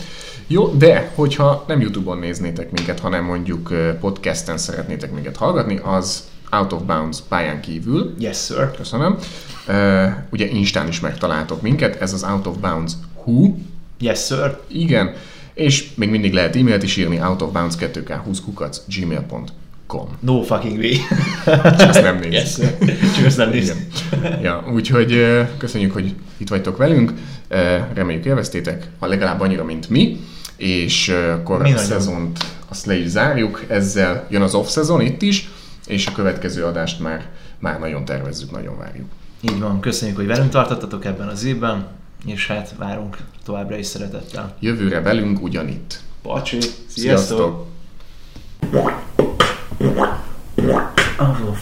Jó, 0.46 0.66
de 0.66 1.12
hogyha 1.14 1.64
nem 1.66 1.80
Youtube-on 1.80 2.18
néznétek 2.18 2.70
minket, 2.70 3.00
hanem 3.00 3.24
mondjuk 3.24 3.72
podcasten 4.00 4.58
szeretnétek 4.58 5.12
minket 5.12 5.36
hallgatni, 5.36 5.80
az 5.84 6.22
Out 6.50 6.72
of 6.72 6.82
Bounds 6.82 7.18
pályán 7.28 7.60
kívül, 7.60 8.14
Yes 8.18 8.44
sir. 8.44 8.70
köszönöm, 8.76 9.18
Ö, 9.66 10.06
ugye 10.30 10.46
Instán 10.46 10.88
is 10.88 11.00
megtaláltok 11.00 11.62
minket, 11.62 12.00
ez 12.02 12.12
az 12.12 12.22
Out 12.24 12.46
of 12.46 12.56
Bounds 12.56 12.92
Who, 13.24 13.54
Yes 14.00 14.24
sir. 14.24 14.58
igen, 14.68 15.14
és 15.54 15.94
még 15.94 16.10
mindig 16.10 16.32
lehet 16.32 16.56
e-mailt 16.56 16.82
is 16.82 16.96
írni 16.96 17.20
outofbounds 17.20 17.74
2k20 17.78 18.38
kukac 18.44 18.80
gmail.com. 18.98 19.44
No 20.20 20.42
fucking 20.42 20.78
way. 20.78 20.92
Csak 21.44 21.80
ezt 21.80 22.02
nem 22.02 22.18
nézzük. 22.18 22.32
yes. 22.80 23.14
Csak 23.16 23.24
ezt 23.24 23.36
nem. 23.36 23.52
Igen. 23.52 23.76
Ja, 24.42 24.64
úgyhogy 24.72 25.22
köszönjük, 25.58 25.92
hogy 25.92 26.14
itt 26.36 26.48
vagytok 26.48 26.76
velünk, 26.76 27.12
reméljük 27.94 28.24
élveztétek, 28.24 28.88
ha 28.98 29.06
legalább 29.06 29.40
annyira, 29.40 29.64
mint 29.64 29.88
mi, 29.88 30.20
és 30.56 31.08
akkor 31.08 31.62
Mi 31.62 31.72
a 31.72 31.76
szezont 31.78 32.44
azt 32.68 32.86
le 32.86 32.98
is 32.98 33.06
zárjuk, 33.06 33.64
ezzel 33.68 34.26
jön 34.30 34.42
az 34.42 34.54
off-szezon 34.54 35.00
itt 35.00 35.22
is, 35.22 35.48
és 35.86 36.06
a 36.06 36.12
következő 36.12 36.64
adást 36.64 37.00
már, 37.00 37.26
már 37.58 37.78
nagyon 37.78 38.04
tervezzük, 38.04 38.50
nagyon 38.50 38.78
várjuk. 38.78 39.06
Így 39.40 39.58
van, 39.60 39.80
köszönjük, 39.80 40.16
hogy 40.16 40.26
velünk 40.26 40.50
tartottatok 40.50 41.04
ebben 41.04 41.28
az 41.28 41.44
évben, 41.44 41.86
és 42.26 42.46
hát 42.46 42.74
várunk 42.78 43.16
továbbra 43.44 43.76
is 43.76 43.86
szeretettel. 43.86 44.56
Jövőre 44.60 45.00
velünk 45.00 45.42
ugyanitt. 45.42 46.00
Pacsi, 46.22 46.58
Sziasztok! 46.86 47.66
Sziasztok! 48.70 49.16
Un 49.80 51.34
jour. 51.34 51.54